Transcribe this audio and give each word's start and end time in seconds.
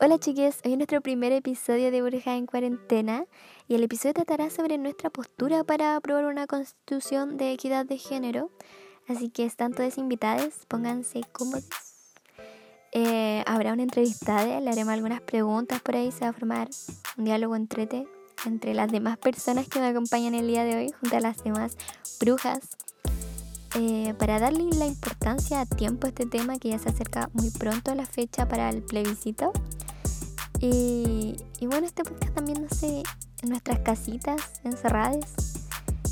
Hola 0.00 0.18
chiques, 0.18 0.58
hoy 0.64 0.72
es 0.72 0.76
nuestro 0.76 1.00
primer 1.00 1.30
episodio 1.30 1.92
de 1.92 2.02
Bruja 2.02 2.34
en 2.34 2.46
Cuarentena 2.46 3.26
y 3.68 3.76
el 3.76 3.84
episodio 3.84 4.12
tratará 4.12 4.50
sobre 4.50 4.76
nuestra 4.76 5.08
postura 5.08 5.62
para 5.62 5.94
aprobar 5.94 6.24
una 6.24 6.48
constitución 6.48 7.36
de 7.36 7.52
equidad 7.52 7.86
de 7.86 7.96
género. 7.98 8.50
Así 9.06 9.30
que 9.30 9.44
están 9.44 9.72
todos 9.72 9.96
invitados, 9.96 10.66
pónganse 10.66 11.20
cómodos. 11.30 11.68
Eh, 12.90 13.44
habrá 13.46 13.72
una 13.72 13.84
entrevistada, 13.84 14.60
le 14.60 14.68
haremos 14.68 14.92
algunas 14.92 15.20
preguntas 15.20 15.80
por 15.80 15.94
ahí, 15.94 16.10
se 16.10 16.24
va 16.24 16.30
a 16.30 16.32
formar 16.32 16.68
un 17.16 17.24
diálogo 17.24 17.54
entrete 17.54 18.08
entre 18.46 18.74
las 18.74 18.90
demás 18.90 19.16
personas 19.16 19.68
que 19.68 19.78
me 19.78 19.86
acompañan 19.86 20.34
el 20.34 20.48
día 20.48 20.64
de 20.64 20.76
hoy, 20.76 20.92
junto 21.00 21.16
a 21.16 21.20
las 21.20 21.44
demás 21.44 21.76
brujas, 22.18 22.58
eh, 23.76 24.12
para 24.18 24.40
darle 24.40 24.64
la 24.76 24.86
importancia 24.86 25.60
a 25.60 25.66
tiempo 25.66 26.06
a 26.06 26.10
este 26.10 26.26
tema 26.26 26.58
que 26.58 26.70
ya 26.70 26.80
se 26.80 26.88
acerca 26.88 27.30
muy 27.32 27.50
pronto 27.50 27.92
a 27.92 27.94
la 27.94 28.06
fecha 28.06 28.48
para 28.48 28.68
el 28.70 28.82
plebiscito. 28.82 29.52
Y, 30.66 31.36
bueno, 31.66 31.86
este 31.86 32.04
podcast 32.04 32.34
también 32.34 32.70
sé, 32.70 33.02
en 33.42 33.50
nuestras 33.50 33.80
casitas, 33.80 34.62
encerradas, 34.64 35.34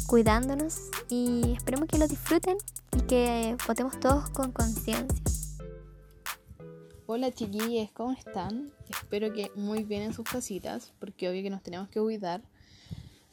cuidándonos 0.06 0.91
y 1.09 1.55
esperemos 1.55 1.88
que 1.88 1.97
lo 1.97 2.06
disfruten 2.06 2.59
y 2.95 3.01
que 3.07 3.57
votemos 3.66 3.98
todos 3.98 4.29
con 4.29 4.52
conciencia. 4.52 5.23
Hola 7.07 7.33
chiquillos, 7.33 7.91
¿cómo 7.93 8.12
están? 8.12 8.70
Espero 8.91 9.33
que 9.33 9.51
muy 9.55 9.84
bien 9.84 10.02
en 10.02 10.12
sus 10.12 10.27
casitas, 10.27 10.93
porque 10.98 11.30
obvio 11.30 11.43
que 11.43 11.48
nos 11.48 11.62
tenemos 11.62 11.88
que 11.88 12.01
cuidar. 12.01 12.43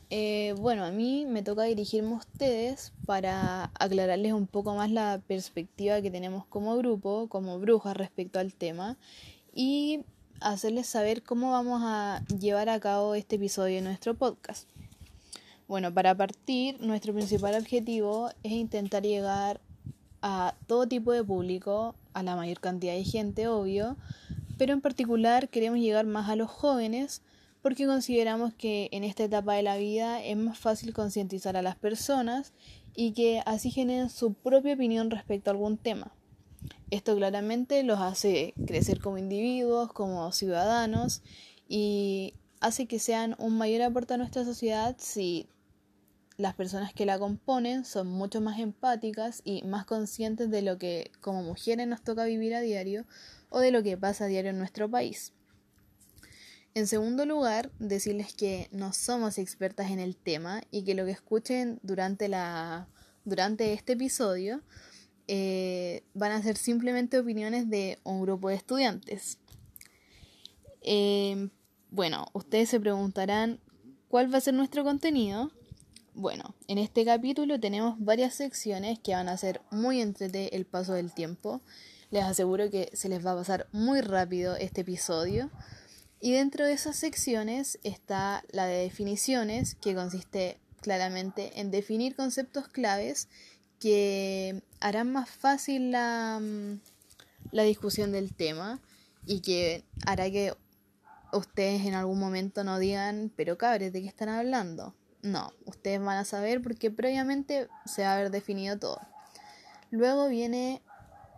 Eh, 0.10 0.56
bueno, 0.58 0.86
a 0.86 0.92
mí 0.92 1.26
me 1.26 1.44
toca 1.44 1.64
dirigirme 1.64 2.14
a 2.14 2.20
ustedes 2.20 2.94
para 3.06 3.72
aclararles 3.78 4.32
un 4.32 4.48
poco 4.48 4.74
más 4.74 4.90
la 4.90 5.22
perspectiva 5.28 6.02
que 6.02 6.12
tenemos 6.12 6.46
como 6.46 6.78
grupo, 6.78 7.28
como 7.28 7.60
brujas 7.60 7.98
respecto 7.98 8.40
al 8.40 8.54
tema 8.54 8.98
y 9.54 10.06
hacerles 10.42 10.88
saber 10.88 11.24
cómo 11.24 11.52
vamos 11.52 11.82
a 11.84 12.24
llevar 12.28 12.70
a 12.70 12.80
cabo 12.80 13.16
este 13.16 13.36
episodio 13.36 13.76
de 13.76 13.82
nuestro 13.82 14.14
podcast. 14.14 14.68
Bueno, 15.68 15.94
para 15.94 16.16
partir, 16.16 16.82
nuestro 16.82 17.14
principal 17.14 17.56
objetivo 17.56 18.32
es 18.44 18.54
intentar 18.54 19.04
llegar 19.04 19.60
a 20.22 20.56
todo 20.68 20.88
tipo 20.88 21.12
de 21.12 21.24
público, 21.24 21.96
a 22.14 22.24
la 22.24 22.36
mayor 22.36 22.60
cantidad 22.60 22.94
de 22.94 23.04
gente, 23.04 23.48
obvio, 23.48 23.96
pero 24.58 24.74
en 24.74 24.82
particular 24.82 25.50
queremos 25.50 25.80
llegar 25.80 26.06
más 26.06 26.30
a 26.30 26.36
los 26.36 26.50
jóvenes 26.50 27.22
porque 27.62 27.86
consideramos 27.86 28.54
que 28.54 28.90
en 28.92 29.04
esta 29.04 29.24
etapa 29.24 29.54
de 29.54 29.64
la 29.64 29.78
vida 29.78 30.24
es 30.24 30.38
más 30.38 30.58
fácil 30.58 30.94
concientizar 30.94 31.58
a 31.58 31.62
las 31.62 31.76
personas 31.76 32.54
y 32.96 33.12
que 33.12 33.42
así 33.46 33.70
generen 33.70 34.10
su 34.10 34.34
propia 34.34 34.74
opinión 34.74 35.12
respecto 35.12 35.50
a 35.50 35.54
algún 35.54 35.78
tema. 35.78 36.12
Esto 36.92 37.16
claramente 37.16 37.84
los 37.84 38.00
hace 38.00 38.54
crecer 38.66 39.00
como 39.00 39.18
individuos, 39.18 39.94
como 39.94 40.32
ciudadanos 40.32 41.22
y 41.68 42.34
hace 42.60 42.88
que 42.88 43.00
sean 43.00 43.36
un 43.38 43.58
mayor 43.58 43.84
aporte 43.84 44.16
a 44.16 44.18
nuestra 44.18 44.44
sociedad 44.44 44.96
si 45.00 45.48
las 46.38 46.56
personas 46.56 46.94
que 46.94 47.06
la 47.06 47.20
componen 47.20 47.84
son 47.84 48.08
mucho 48.08 48.40
más 48.40 48.60
empáticas 48.60 49.42
y 49.44 49.62
más 49.64 49.86
conscientes 49.86 50.50
de 50.50 50.62
lo 50.62 50.78
que 50.78 51.12
como 51.20 51.44
mujeres 51.44 51.86
nos 51.86 52.02
toca 52.02 52.24
vivir 52.24 52.56
a 52.56 52.62
diario 52.62 53.06
o 53.50 53.60
de 53.60 53.72
lo 53.72 53.84
que 53.84 53.98
pasa 53.98 54.24
a 54.24 54.28
diario 54.28 54.52
en 54.52 54.58
nuestro 54.58 54.90
país. 54.90 55.34
En 56.76 56.88
segundo 56.88 57.26
lugar, 57.26 57.72
decirles 57.80 58.34
que 58.34 58.70
no 58.72 58.94
somos 58.94 59.38
expertas 59.38 59.92
en 59.92 60.00
el 60.00 60.16
tema 60.16 60.62
y 60.72 60.84
que 60.84 60.96
lo 60.96 61.04
que 61.04 61.12
escuchen 61.12 61.80
durante, 61.84 62.30
la, 62.30 62.88
durante 63.26 63.74
este 63.74 63.94
episodio 63.94 64.62
eh, 65.32 66.02
van 66.16 66.32
a 66.32 66.42
ser 66.42 66.58
simplemente 66.58 67.20
opiniones 67.20 67.70
de 67.70 68.00
un 68.04 68.20
grupo 68.20 68.50
de 68.50 68.56
estudiantes. 68.56 69.38
Eh, 70.82 71.50
bueno, 71.92 72.26
ustedes 72.34 72.70
se 72.70 72.80
preguntarán 72.80 73.60
cuál 74.08 74.34
va 74.34 74.40
a 74.40 74.42
ser 74.42 74.56
nuestro 74.56 74.84
contenido. 74.84 75.52
Bueno, 76.16 76.56
en 76.68 76.80
este 76.80 77.06
capítulo 77.06 77.60
tenemos 77.60 77.94
varias 78.00 78.34
secciones 78.34 78.98
que 78.98 79.14
van 79.14 79.30
a 79.30 79.38
ser 79.38 79.62
muy 79.70 80.02
entrete 80.02 80.56
el 80.56 80.66
paso 80.66 80.94
del 80.94 81.14
tiempo. 81.14 81.62
Les 82.10 82.24
aseguro 82.24 82.72
que 82.72 82.90
se 82.94 83.08
les 83.08 83.24
va 83.24 83.34
a 83.34 83.38
pasar 83.38 83.68
muy 83.72 84.02
rápido 84.02 84.56
este 84.56 84.82
episodio. 84.82 85.52
Y 86.20 86.32
dentro 86.32 86.66
de 86.66 86.74
esas 86.74 86.96
secciones 86.96 87.78
está 87.84 88.44
la 88.50 88.66
de 88.66 88.82
definiciones, 88.82 89.76
que 89.76 89.94
consiste 89.94 90.58
claramente 90.82 91.60
en 91.60 91.70
definir 91.70 92.16
conceptos 92.16 92.68
claves 92.68 93.28
que 93.80 94.62
harán 94.80 95.12
más 95.12 95.30
fácil 95.30 95.92
la, 95.92 96.40
mm, 96.42 96.80
la 97.52 97.64
discusión 97.64 98.12
del 98.12 98.34
tema 98.34 98.80
y 99.26 99.42
que 99.42 99.84
hará 100.06 100.30
que 100.30 100.54
ustedes 101.34 101.86
en 101.86 101.94
algún 101.94 102.20
momento 102.20 102.64
no 102.64 102.80
digan, 102.80 103.32
pero 103.36 103.58
cabres, 103.58 103.94
¿de 103.94 104.02
qué 104.02 104.08
están 104.08 104.30
hablando? 104.30 104.96
No, 105.22 105.52
ustedes 105.66 106.00
van 106.00 106.18
a 106.18 106.26
saber 106.26 106.62
porque 106.62 106.92
previamente 106.92 107.68
se 107.86 108.04
va 108.04 108.12
a 108.12 108.16
haber 108.16 108.32
definido 108.32 108.78
todo. 108.80 109.00
Luego 109.92 110.30
viene 110.30 110.82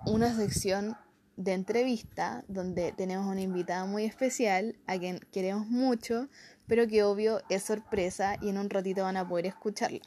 una 0.05 0.35
sección 0.35 0.97
de 1.37 1.53
entrevista 1.53 2.43
donde 2.47 2.91
tenemos 2.91 3.25
una 3.25 3.41
invitada 3.41 3.85
muy 3.85 4.05
especial 4.05 4.75
a 4.85 4.97
quien 4.97 5.19
queremos 5.31 5.67
mucho, 5.67 6.27
pero 6.67 6.87
que 6.87 7.03
obvio 7.03 7.41
es 7.49 7.63
sorpresa 7.63 8.37
y 8.41 8.49
en 8.49 8.57
un 8.57 8.69
ratito 8.69 9.03
van 9.03 9.17
a 9.17 9.27
poder 9.27 9.47
escucharla. 9.47 10.01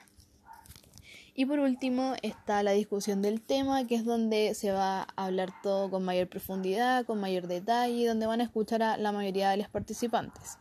Y 1.36 1.46
por 1.46 1.58
último 1.58 2.14
está 2.22 2.62
la 2.62 2.70
discusión 2.70 3.20
del 3.20 3.42
tema, 3.42 3.86
que 3.88 3.96
es 3.96 4.04
donde 4.04 4.54
se 4.54 4.70
va 4.70 5.02
a 5.02 5.24
hablar 5.26 5.50
todo 5.62 5.90
con 5.90 6.04
mayor 6.04 6.28
profundidad, 6.28 7.04
con 7.06 7.20
mayor 7.20 7.48
detalle, 7.48 8.06
donde 8.06 8.26
van 8.26 8.40
a 8.40 8.44
escuchar 8.44 8.84
a 8.84 8.96
la 8.96 9.10
mayoría 9.10 9.50
de 9.50 9.56
los 9.56 9.68
participantes. 9.68 10.58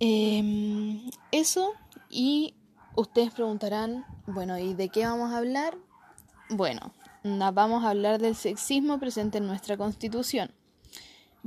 Em, 0.00 1.10
eso, 1.30 1.72
y 2.08 2.54
ustedes 2.94 3.32
preguntarán, 3.32 4.06
bueno, 4.26 4.58
¿y 4.58 4.72
de 4.72 4.88
qué 4.88 5.04
vamos 5.04 5.30
a 5.32 5.38
hablar? 5.38 5.76
Bueno, 6.48 6.94
vamos 7.22 7.84
a 7.84 7.90
hablar 7.90 8.18
del 8.18 8.34
sexismo 8.34 8.98
presente 8.98 9.38
en 9.38 9.46
nuestra 9.46 9.76
constitución. 9.76 10.50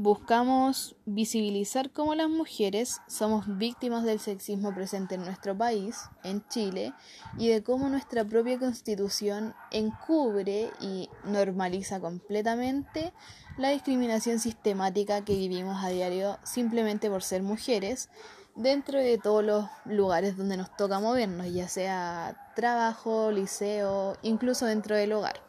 Buscamos 0.01 0.95
visibilizar 1.05 1.91
cómo 1.91 2.15
las 2.15 2.29
mujeres 2.29 3.01
somos 3.07 3.57
víctimas 3.57 4.05
del 4.05 4.21
sexismo 4.21 4.73
presente 4.73 5.15
en 5.15 5.25
nuestro 5.25 5.57
país, 5.57 5.97
en 6.23 6.41
Chile, 6.47 6.93
y 7.37 7.49
de 7.49 7.63
cómo 7.63 7.89
nuestra 7.89 8.23
propia 8.23 8.57
constitución 8.57 9.53
encubre 9.71 10.71
y 10.79 11.09
normaliza 11.25 11.99
completamente 11.99 13.11
la 13.57 13.71
discriminación 13.71 14.39
sistemática 14.39 15.25
que 15.25 15.35
vivimos 15.35 15.83
a 15.83 15.89
diario 15.89 16.37
simplemente 16.43 17.09
por 17.09 17.21
ser 17.21 17.43
mujeres 17.43 18.07
dentro 18.55 18.99
de 18.99 19.17
todos 19.17 19.43
los 19.43 19.65
lugares 19.83 20.37
donde 20.37 20.55
nos 20.55 20.73
toca 20.77 21.01
movernos, 21.01 21.51
ya 21.51 21.67
sea 21.67 22.53
trabajo, 22.55 23.33
liceo, 23.33 24.15
incluso 24.21 24.65
dentro 24.65 24.95
del 24.95 25.11
hogar. 25.11 25.41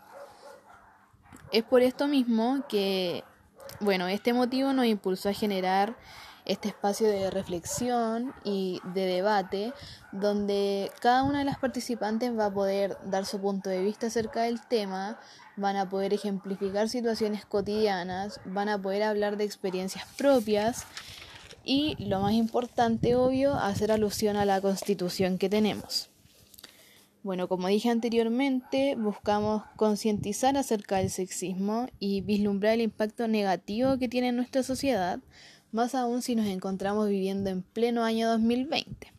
Es 1.53 1.63
por 1.63 1.83
esto 1.83 2.09
mismo 2.09 2.65
que 2.69 3.23
bueno, 3.81 4.09
este 4.09 4.33
motivo 4.33 4.73
nos 4.73 4.87
impulsó 4.87 5.31
a 5.31 5.33
generar 5.33 5.97
este 6.45 6.69
espacio 6.69 7.07
de 7.09 7.31
reflexión 7.31 8.35
y 8.45 8.81
de 8.95 9.07
debate 9.07 9.73
donde 10.13 10.91
cada 11.01 11.23
una 11.23 11.41
de 11.41 11.45
las 11.45 11.59
participantes 11.59 12.37
va 12.37 12.47
a 12.47 12.53
poder 12.53 12.97
dar 13.05 13.27
su 13.27 13.41
punto 13.41 13.71
de 13.71 13.83
vista 13.83 14.09
acerca 14.09 14.43
del 14.43 14.61
tema, 14.61 15.19
van 15.57 15.77
a 15.77 15.89
poder 15.89 16.13
ejemplificar 16.13 16.89
situaciones 16.89 17.45
cotidianas, 17.45 18.41
van 18.45 18.69
a 18.69 18.81
poder 18.81 19.03
hablar 19.03 19.37
de 19.37 19.45
experiencias 19.45 20.05
propias 20.17 20.87
y, 21.65 21.97
lo 22.05 22.21
más 22.21 22.33
importante, 22.33 23.15
obvio, 23.15 23.55
hacer 23.55 23.93
alusión 23.93 24.37
a 24.37 24.45
la 24.45 24.61
constitución 24.61 25.39
que 25.39 25.49
tenemos. 25.49 26.11
Bueno, 27.23 27.49
como 27.49 27.69
dije 27.69 27.91
anteriormente, 27.91 28.97
buscamos 28.97 29.63
concientizar 29.77 30.57
acerca 30.57 30.97
del 30.97 31.11
sexismo 31.11 31.87
y 31.99 32.23
vislumbrar 32.23 32.73
el 32.75 32.81
impacto 32.81 33.29
negativo 33.29 33.99
que 33.99 34.09
tiene 34.09 34.29
en 34.29 34.37
nuestra 34.37 34.63
sociedad, 34.63 35.21
más 35.71 35.95
aún 35.95 36.23
si 36.23 36.35
nos 36.35 36.47
encontramos 36.47 37.11
viviendo 37.11 37.51
en 37.51 37.61
pleno 37.63 38.05
año 38.05 38.27
2020. 38.31 39.13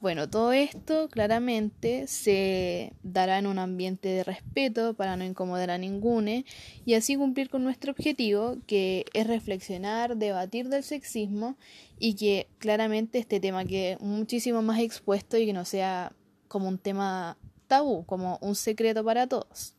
Bueno, 0.00 0.28
todo 0.28 0.52
esto 0.52 1.08
claramente 1.08 2.06
se 2.06 2.92
dará 3.02 3.38
en 3.38 3.46
un 3.46 3.58
ambiente 3.58 4.08
de 4.10 4.22
respeto 4.22 4.92
para 4.94 5.16
no 5.16 5.24
incomodar 5.24 5.70
a 5.70 5.78
ninguno 5.78 6.44
y 6.84 6.94
así 6.94 7.16
cumplir 7.16 7.48
con 7.48 7.64
nuestro 7.64 7.92
objetivo 7.92 8.58
que 8.66 9.06
es 9.14 9.26
reflexionar, 9.26 10.16
debatir 10.16 10.68
del 10.68 10.84
sexismo 10.84 11.56
y 11.98 12.14
que 12.14 12.48
claramente 12.58 13.18
este 13.18 13.40
tema 13.40 13.64
quede 13.64 13.96
muchísimo 13.98 14.60
más 14.62 14.78
expuesto 14.78 15.36
y 15.38 15.46
que 15.46 15.52
no 15.52 15.64
sea 15.64 16.12
como 16.48 16.68
un 16.68 16.78
tema 16.78 17.36
tabú, 17.66 18.04
como 18.04 18.38
un 18.40 18.54
secreto 18.54 19.04
para 19.04 19.26
todos. 19.26 19.74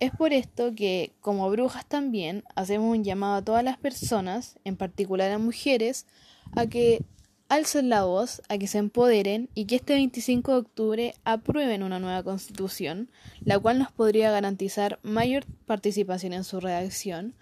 Es 0.00 0.12
por 0.12 0.32
esto 0.32 0.74
que, 0.74 1.12
como 1.20 1.50
brujas 1.50 1.84
también, 1.84 2.44
hacemos 2.54 2.96
un 2.96 3.02
llamado 3.02 3.34
a 3.34 3.42
todas 3.42 3.64
las 3.64 3.78
personas, 3.78 4.56
en 4.64 4.76
particular 4.76 5.30
a 5.32 5.38
mujeres, 5.38 6.06
a 6.54 6.66
que 6.66 7.04
alcen 7.48 7.88
la 7.88 8.04
voz, 8.04 8.42
a 8.48 8.58
que 8.58 8.66
se 8.66 8.78
empoderen 8.78 9.48
y 9.54 9.64
que 9.64 9.76
este 9.76 9.94
25 9.94 10.52
de 10.52 10.58
octubre 10.58 11.14
aprueben 11.24 11.82
una 11.82 11.98
nueva 11.98 12.22
constitución, 12.22 13.10
la 13.40 13.58
cual 13.58 13.78
nos 13.78 13.90
podría 13.90 14.30
garantizar 14.30 15.00
mayor 15.02 15.46
participación 15.66 16.32
en 16.32 16.44
su 16.44 16.60
redacción, 16.60 17.34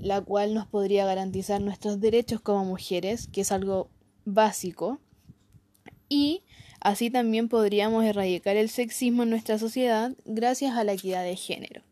la 0.00 0.20
cual 0.20 0.54
nos 0.54 0.66
podría 0.66 1.04
garantizar 1.04 1.60
nuestros 1.60 2.00
derechos 2.00 2.40
como 2.40 2.64
mujeres, 2.64 3.28
que 3.28 3.42
es 3.42 3.52
algo 3.52 3.90
básico, 4.24 4.98
y 6.08 6.42
así 6.80 7.10
también 7.10 7.48
podríamos 7.48 8.04
erradicar 8.04 8.56
el 8.56 8.68
sexismo 8.68 9.22
en 9.22 9.30
nuestra 9.30 9.58
sociedad 9.58 10.12
gracias 10.24 10.76
a 10.76 10.84
la 10.84 10.92
equidad 10.92 11.22
de 11.22 11.36
género. 11.36 11.82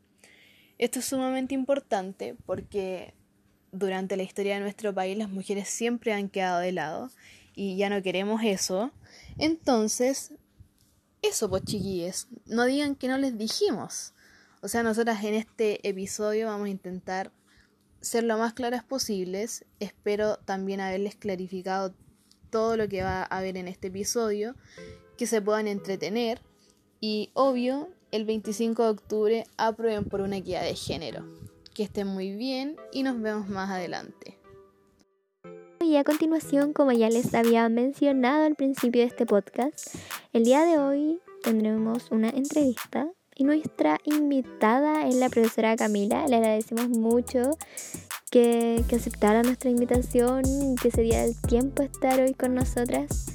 Esto 0.78 1.00
es 1.00 1.06
sumamente 1.06 1.54
importante 1.54 2.36
porque 2.46 3.14
durante 3.72 4.16
la 4.16 4.22
historia 4.22 4.54
de 4.54 4.60
nuestro 4.60 4.94
país 4.94 5.16
las 5.16 5.28
mujeres 5.28 5.68
siempre 5.68 6.12
han 6.12 6.28
quedado 6.28 6.60
de 6.60 6.72
lado 6.72 7.10
y 7.54 7.76
ya 7.76 7.90
no 7.90 8.02
queremos 8.02 8.42
eso. 8.44 8.92
Entonces, 9.38 10.32
eso 11.22 11.50
pues 11.50 12.28
no 12.46 12.64
digan 12.64 12.94
que 12.94 13.08
no 13.08 13.18
les 13.18 13.36
dijimos. 13.36 14.14
O 14.60 14.68
sea, 14.68 14.82
nosotras 14.82 15.22
en 15.24 15.34
este 15.34 15.86
episodio 15.88 16.46
vamos 16.46 16.66
a 16.66 16.70
intentar 16.70 17.32
ser 18.00 18.24
lo 18.24 18.38
más 18.38 18.54
claras 18.54 18.84
posibles. 18.84 19.64
Espero 19.80 20.36
también 20.38 20.80
haberles 20.80 21.16
clarificado 21.16 21.94
todo 22.50 22.76
lo 22.76 22.88
que 22.88 23.02
va 23.02 23.22
a 23.22 23.38
haber 23.38 23.56
en 23.56 23.68
este 23.68 23.88
episodio, 23.88 24.54
que 25.16 25.26
se 25.26 25.42
puedan 25.42 25.68
entretener 25.68 26.40
y 27.00 27.30
obvio, 27.34 27.88
el 28.10 28.24
25 28.24 28.82
de 28.82 28.88
octubre 28.88 29.44
aprueben 29.56 30.04
por 30.04 30.20
una 30.20 30.38
equidad 30.38 30.62
de 30.62 30.74
género. 30.74 31.24
Que 31.74 31.84
estén 31.84 32.08
muy 32.08 32.32
bien 32.32 32.76
y 32.92 33.04
nos 33.04 33.20
vemos 33.20 33.48
más 33.48 33.70
adelante. 33.70 34.38
Y 35.80 35.96
a 35.96 36.04
continuación, 36.04 36.72
como 36.72 36.92
ya 36.92 37.08
les 37.08 37.32
había 37.34 37.68
mencionado 37.68 38.44
al 38.44 38.56
principio 38.56 39.02
de 39.02 39.06
este 39.06 39.26
podcast, 39.26 39.94
el 40.32 40.44
día 40.44 40.64
de 40.64 40.78
hoy 40.78 41.20
tendremos 41.42 42.10
una 42.10 42.30
entrevista 42.30 43.08
y 43.34 43.44
nuestra 43.44 43.98
invitada 44.04 45.06
es 45.06 45.14
la 45.14 45.28
profesora 45.28 45.76
Camila. 45.76 46.26
Le 46.26 46.36
agradecemos 46.36 46.88
mucho 46.88 47.52
que, 48.30 48.84
que 48.88 48.96
aceptara 48.96 49.42
nuestra 49.42 49.70
invitación 49.70 50.76
que 50.80 50.90
se 50.90 51.02
diera 51.02 51.24
el 51.24 51.36
tiempo 51.36 51.82
estar 51.82 52.20
hoy 52.20 52.34
con 52.34 52.54
nosotras. 52.54 53.26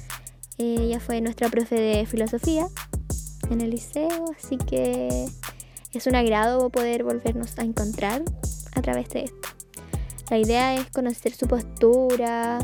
Ella 0.58 1.00
fue 1.00 1.20
nuestra 1.20 1.48
profe 1.48 1.74
de 1.74 2.06
filosofía 2.06 2.68
en 3.50 3.60
el 3.60 3.70
liceo, 3.70 4.32
así 4.36 4.56
que 4.56 5.26
es 5.92 6.06
un 6.06 6.14
agrado 6.14 6.70
poder 6.70 7.04
volvernos 7.04 7.58
a 7.58 7.62
encontrar 7.62 8.22
a 8.74 8.82
través 8.82 9.08
de 9.10 9.24
esto. 9.24 9.48
La 10.30 10.38
idea 10.38 10.74
es 10.74 10.90
conocer 10.90 11.34
su 11.34 11.46
postura 11.46 12.58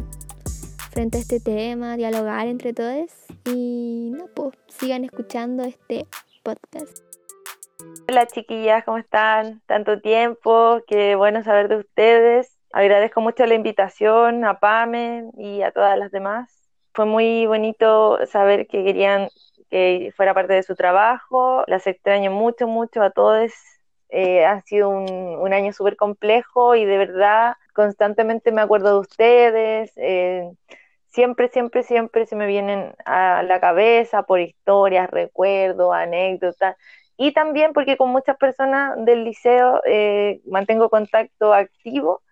frente 0.91 1.19
a 1.19 1.21
este 1.21 1.41
tema, 1.41 1.97
dialogar 1.97 2.47
entre 2.49 2.73
todos 2.73 3.11
y 3.45 4.13
no, 4.17 4.27
pues 4.35 4.57
sigan 4.69 5.05
escuchando 5.05 5.63
este 5.65 6.07
podcast. 6.43 7.10
Hola 8.09 8.27
chiquillas, 8.27 8.85
¿cómo 8.85 8.99
están? 8.99 9.63
Tanto 9.67 10.01
tiempo, 10.01 10.81
qué 10.87 11.15
bueno 11.15 11.43
saber 11.45 11.69
de 11.69 11.77
ustedes. 11.77 12.57
Agradezco 12.73 13.21
mucho 13.21 13.47
la 13.47 13.55
invitación 13.55 14.45
a 14.45 14.59
Pame 14.59 15.31
y 15.39 15.63
a 15.63 15.71
todas 15.71 15.99
las 15.99 16.11
demás. 16.11 16.51
Fue 16.93 17.07
muy 17.07 17.47
bonito 17.47 18.19
saber 18.27 18.67
que 18.67 18.85
querían 18.85 19.29
que 19.71 20.13
fuera 20.17 20.35
parte 20.35 20.55
de 20.55 20.63
su 20.63 20.75
trabajo. 20.75 21.65
Las 21.67 21.87
extraño 21.87 22.31
mucho, 22.31 22.67
mucho 22.67 23.03
a 23.03 23.11
todos. 23.11 23.53
Eh, 24.09 24.45
ha 24.45 24.61
sido 24.63 24.89
un, 24.89 25.53
año 25.53 25.73
súper 25.73 25.97
complejo 25.97 26.75
y 26.75 26.85
de 26.85 26.99
verdad 26.99 27.55
constantemente 27.75 28.53
me 28.53 28.61
acuerdo 28.61 28.95
de 28.95 29.01
ustedes. 29.01 29.93
Eh, 29.97 30.51
siempre, 31.11 31.49
siempre, 31.49 31.83
siempre 31.85 32.27
se 32.27 32.37
me 32.37 32.47
vienen 32.47 32.95
a 33.05 33.43
la 33.43 33.61
cabeza 33.61 34.25
por 34.25 34.41
historias, 34.41 35.11
recuerdos, 35.11 35.95
anécdotas. 35.95 36.77
Y 37.23 37.33
también 37.33 37.75
porque 37.75 37.99
con 37.99 38.09
muchas 38.09 38.39
personas 38.39 38.95
del 39.05 39.25
liceo 39.25 39.83
eh, 39.85 40.41
mantengo 40.47 40.89
contacto 40.89 41.53
activo 41.53 42.23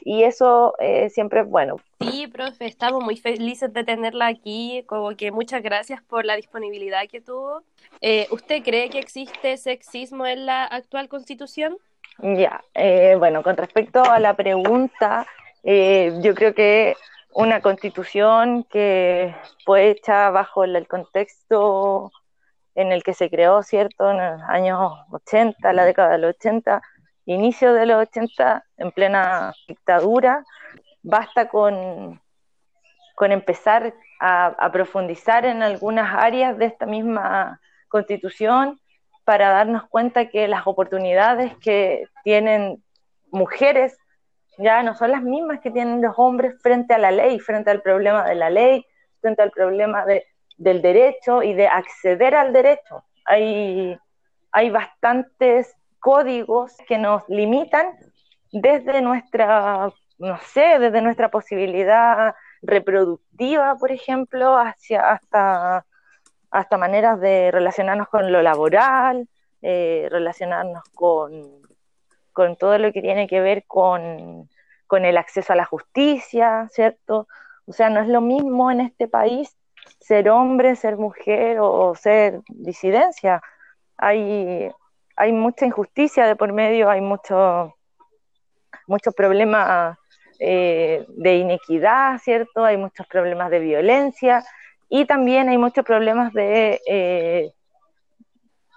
y 0.00 0.22
eso 0.22 0.72
eh, 0.78 1.10
siempre 1.10 1.40
es 1.40 1.46
bueno. 1.46 1.76
Sí, 2.00 2.28
profe, 2.28 2.64
estamos 2.64 3.04
muy 3.04 3.18
felices 3.18 3.70
de 3.74 3.84
tenerla 3.84 4.26
aquí, 4.26 4.84
como 4.86 5.14
que 5.16 5.32
muchas 5.32 5.62
gracias 5.62 6.02
por 6.02 6.24
la 6.24 6.34
disponibilidad 6.34 7.06
que 7.10 7.20
tuvo. 7.20 7.62
Eh, 8.00 8.26
¿Usted 8.30 8.62
cree 8.62 8.88
que 8.88 9.00
existe 9.00 9.58
sexismo 9.58 10.24
en 10.26 10.46
la 10.46 10.64
actual 10.64 11.10
constitución? 11.10 11.76
Ya, 12.18 12.64
eh, 12.72 13.16
bueno, 13.18 13.42
con 13.42 13.54
respecto 13.54 14.02
a 14.02 14.18
la 14.18 14.32
pregunta, 14.32 15.26
yo 15.62 16.34
creo 16.34 16.54
que 16.54 16.96
una 17.34 17.60
constitución 17.60 18.64
que 18.64 19.34
fue 19.66 19.90
hecha 19.90 20.30
bajo 20.30 20.64
el 20.64 20.88
contexto 20.88 22.10
en 22.78 22.92
el 22.92 23.02
que 23.02 23.12
se 23.12 23.28
creó, 23.28 23.64
¿cierto?, 23.64 24.08
en 24.12 24.18
los 24.18 24.42
años 24.48 24.92
80, 25.10 25.72
la 25.72 25.84
década 25.84 26.12
de 26.12 26.18
los 26.18 26.36
80, 26.36 26.80
inicio 27.26 27.74
de 27.74 27.86
los 27.86 28.00
80, 28.02 28.64
en 28.76 28.92
plena 28.92 29.52
dictadura, 29.66 30.44
basta 31.02 31.48
con, 31.48 32.20
con 33.16 33.32
empezar 33.32 33.92
a, 34.20 34.70
profundizar 34.72 35.44
en 35.44 35.64
algunas 35.64 36.14
áreas 36.14 36.56
de 36.56 36.66
esta 36.66 36.86
misma 36.86 37.60
constitución 37.88 38.78
para 39.24 39.50
darnos 39.50 39.88
cuenta 39.88 40.28
que 40.28 40.46
las 40.46 40.64
oportunidades 40.68 41.56
que 41.56 42.06
tienen 42.22 42.84
mujeres 43.32 43.98
ya 44.56 44.84
no 44.84 44.94
son 44.94 45.10
las 45.10 45.22
mismas 45.22 45.58
que 45.60 45.72
tienen 45.72 46.00
los 46.00 46.14
hombres 46.16 46.54
frente 46.62 46.94
a 46.94 46.98
la 46.98 47.10
ley, 47.10 47.40
frente 47.40 47.72
al 47.72 47.82
problema 47.82 48.24
de 48.24 48.36
la 48.36 48.50
ley, 48.50 48.86
frente 49.20 49.42
al 49.42 49.50
problema 49.50 50.04
de, 50.04 50.24
del 50.58 50.82
derecho 50.82 51.42
y 51.42 51.54
de 51.54 51.68
acceder 51.68 52.34
al 52.34 52.52
derecho. 52.52 53.04
Hay, 53.24 53.96
hay 54.52 54.70
bastantes 54.70 55.74
códigos 56.00 56.76
que 56.86 56.98
nos 56.98 57.26
limitan 57.28 57.86
desde 58.52 59.00
nuestra, 59.00 59.90
no 60.18 60.38
sé, 60.38 60.78
desde 60.78 61.00
nuestra 61.00 61.30
posibilidad 61.30 62.34
reproductiva, 62.62 63.76
por 63.76 63.92
ejemplo, 63.92 64.56
hacia 64.56 65.10
hasta, 65.12 65.86
hasta 66.50 66.78
maneras 66.78 67.20
de 67.20 67.50
relacionarnos 67.50 68.08
con 68.08 68.32
lo 68.32 68.42
laboral, 68.42 69.28
eh, 69.62 70.08
relacionarnos 70.10 70.82
con, 70.94 71.62
con 72.32 72.56
todo 72.56 72.78
lo 72.78 72.92
que 72.92 73.02
tiene 73.02 73.28
que 73.28 73.40
ver 73.40 73.64
con, 73.66 74.48
con 74.86 75.04
el 75.04 75.16
acceso 75.18 75.52
a 75.52 75.56
la 75.56 75.64
justicia, 75.64 76.68
¿cierto? 76.72 77.28
O 77.66 77.72
sea, 77.72 77.90
no 77.90 78.00
es 78.00 78.08
lo 78.08 78.20
mismo 78.20 78.70
en 78.70 78.80
este 78.80 79.08
país 79.08 79.56
ser 80.00 80.28
hombre, 80.30 80.76
ser 80.76 80.96
mujer 80.96 81.58
o 81.60 81.94
ser 81.94 82.40
disidencia. 82.48 83.42
Hay, 83.96 84.70
hay 85.16 85.32
mucha 85.32 85.66
injusticia 85.66 86.26
de 86.26 86.36
por 86.36 86.52
medio, 86.52 86.88
hay 86.88 87.00
muchos 87.00 87.72
muchos 88.88 89.14
problemas 89.14 89.96
eh, 90.40 91.04
de 91.08 91.36
inequidad, 91.36 92.18
¿cierto? 92.18 92.64
Hay 92.64 92.76
muchos 92.76 93.06
problemas 93.06 93.50
de 93.50 93.60
violencia 93.60 94.44
y 94.88 95.04
también 95.04 95.48
hay 95.48 95.58
muchos 95.58 95.84
problemas 95.84 96.32
de, 96.32 96.80
eh, 96.88 97.52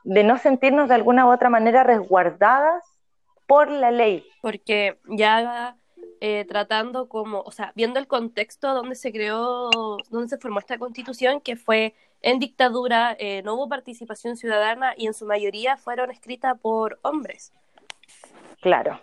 de 0.03 0.23
no 0.23 0.37
sentirnos 0.37 0.89
de 0.89 0.95
alguna 0.95 1.25
u 1.25 1.31
otra 1.31 1.49
manera 1.49 1.83
resguardadas 1.83 2.83
por 3.47 3.69
la 3.69 3.91
ley. 3.91 4.25
Porque 4.41 4.99
ya 5.05 5.75
eh, 6.21 6.45
tratando 6.47 7.09
como, 7.09 7.41
o 7.41 7.51
sea, 7.51 7.73
viendo 7.75 7.99
el 7.99 8.07
contexto 8.07 8.73
donde 8.73 8.95
se 8.95 9.11
creó, 9.11 9.69
donde 10.09 10.29
se 10.29 10.37
formó 10.37 10.59
esta 10.59 10.77
constitución, 10.77 11.41
que 11.41 11.55
fue 11.55 11.95
en 12.21 12.37
dictadura 12.37 13.15
eh, 13.17 13.41
no 13.43 13.55
hubo 13.55 13.67
participación 13.67 14.37
ciudadana 14.37 14.93
y 14.95 15.07
en 15.07 15.15
su 15.15 15.25
mayoría 15.25 15.77
fueron 15.77 16.11
escritas 16.11 16.59
por 16.59 16.99
hombres. 17.01 17.51
Claro, 18.61 18.99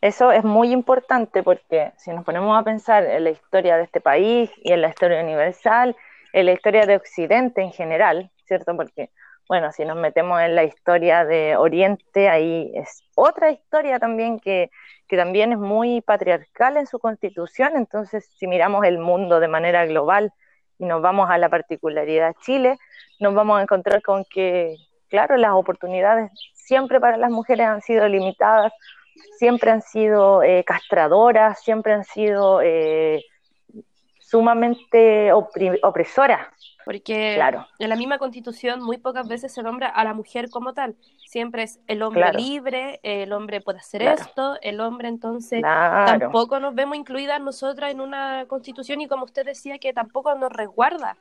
eso 0.00 0.30
es 0.30 0.44
muy 0.44 0.70
importante 0.70 1.42
porque 1.42 1.92
si 1.98 2.12
nos 2.12 2.24
ponemos 2.24 2.56
a 2.56 2.62
pensar 2.62 3.04
en 3.04 3.24
la 3.24 3.30
historia 3.30 3.76
de 3.76 3.82
este 3.82 4.00
país 4.00 4.48
y 4.62 4.72
en 4.72 4.82
la 4.82 4.88
historia 4.88 5.20
universal, 5.20 5.96
en 6.32 6.46
la 6.46 6.52
historia 6.52 6.86
de 6.86 6.94
Occidente 6.94 7.60
en 7.60 7.72
general, 7.72 8.30
¿cierto? 8.46 8.76
Porque, 8.76 9.10
bueno, 9.48 9.72
si 9.72 9.84
nos 9.84 9.96
metemos 9.96 10.40
en 10.40 10.54
la 10.54 10.64
historia 10.64 11.24
de 11.24 11.56
Oriente, 11.56 12.28
ahí 12.28 12.72
es 12.74 13.02
otra 13.14 13.50
historia 13.50 13.98
también 13.98 14.40
que, 14.40 14.70
que 15.08 15.16
también 15.16 15.52
es 15.52 15.58
muy 15.58 16.00
patriarcal 16.00 16.76
en 16.76 16.86
su 16.86 16.98
constitución, 16.98 17.72
entonces 17.76 18.30
si 18.36 18.46
miramos 18.46 18.84
el 18.84 18.98
mundo 18.98 19.40
de 19.40 19.48
manera 19.48 19.84
global, 19.86 20.32
y 20.78 20.84
nos 20.84 21.02
vamos 21.02 21.30
a 21.30 21.38
la 21.38 21.48
particularidad 21.48 22.34
Chile, 22.40 22.78
nos 23.20 23.34
vamos 23.34 23.58
a 23.58 23.62
encontrar 23.62 24.02
con 24.02 24.24
que, 24.24 24.76
claro, 25.08 25.36
las 25.36 25.52
oportunidades 25.52 26.30
siempre 26.54 26.98
para 26.98 27.16
las 27.16 27.30
mujeres 27.30 27.66
han 27.66 27.82
sido 27.82 28.08
limitadas, 28.08 28.72
siempre 29.38 29.70
han 29.70 29.82
sido 29.82 30.42
eh, 30.42 30.64
castradoras, 30.64 31.62
siempre 31.62 31.92
han 31.92 32.04
sido 32.04 32.60
eh, 32.62 33.24
sumamente 34.18 35.32
opresoras 35.32 36.48
porque 36.84 37.40
en 37.78 37.88
la 37.88 37.96
misma 37.96 38.18
constitución 38.18 38.82
muy 38.82 38.98
pocas 38.98 39.28
veces 39.28 39.52
se 39.52 39.62
nombra 39.62 39.88
a 39.88 40.04
la 40.04 40.14
mujer 40.14 40.50
como 40.50 40.74
tal. 40.74 40.96
Siempre 41.26 41.62
es 41.64 41.80
el 41.86 42.02
hombre 42.02 42.32
libre, 42.32 43.00
el 43.02 43.32
hombre 43.32 43.60
puede 43.60 43.78
hacer 43.78 44.02
esto, 44.02 44.58
el 44.62 44.80
hombre 44.80 45.08
entonces 45.08 45.62
tampoco 45.62 46.60
nos 46.60 46.74
vemos 46.74 46.96
incluidas 46.96 47.40
nosotras 47.40 47.90
en 47.90 48.00
una 48.00 48.46
constitución 48.46 49.00
y 49.00 49.08
como 49.08 49.24
usted 49.24 49.44
decía 49.44 49.78
que 49.78 49.92
tampoco 49.92 50.34
nos 50.34 50.52
resguarda. 50.52 51.16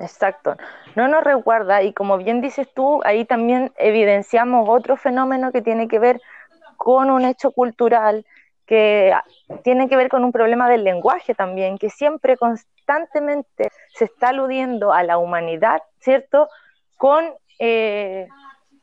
Exacto, 0.00 0.56
no 0.94 1.08
nos 1.08 1.24
resguarda 1.24 1.82
y 1.82 1.92
como 1.92 2.18
bien 2.18 2.40
dices 2.40 2.68
tú, 2.72 3.00
ahí 3.04 3.24
también 3.24 3.72
evidenciamos 3.76 4.68
otro 4.68 4.96
fenómeno 4.96 5.50
que 5.50 5.60
tiene 5.60 5.88
que 5.88 5.98
ver 5.98 6.20
con 6.76 7.10
un 7.10 7.24
hecho 7.24 7.50
cultural 7.50 8.24
que 8.68 9.14
tiene 9.64 9.88
que 9.88 9.96
ver 9.96 10.10
con 10.10 10.24
un 10.24 10.30
problema 10.30 10.68
del 10.68 10.84
lenguaje 10.84 11.34
también, 11.34 11.78
que 11.78 11.88
siempre 11.88 12.36
constantemente 12.36 13.70
se 13.94 14.04
está 14.04 14.28
aludiendo 14.28 14.92
a 14.92 15.02
la 15.02 15.16
humanidad, 15.16 15.82
¿cierto? 16.00 16.50
Con, 16.98 17.24
eh, 17.58 18.28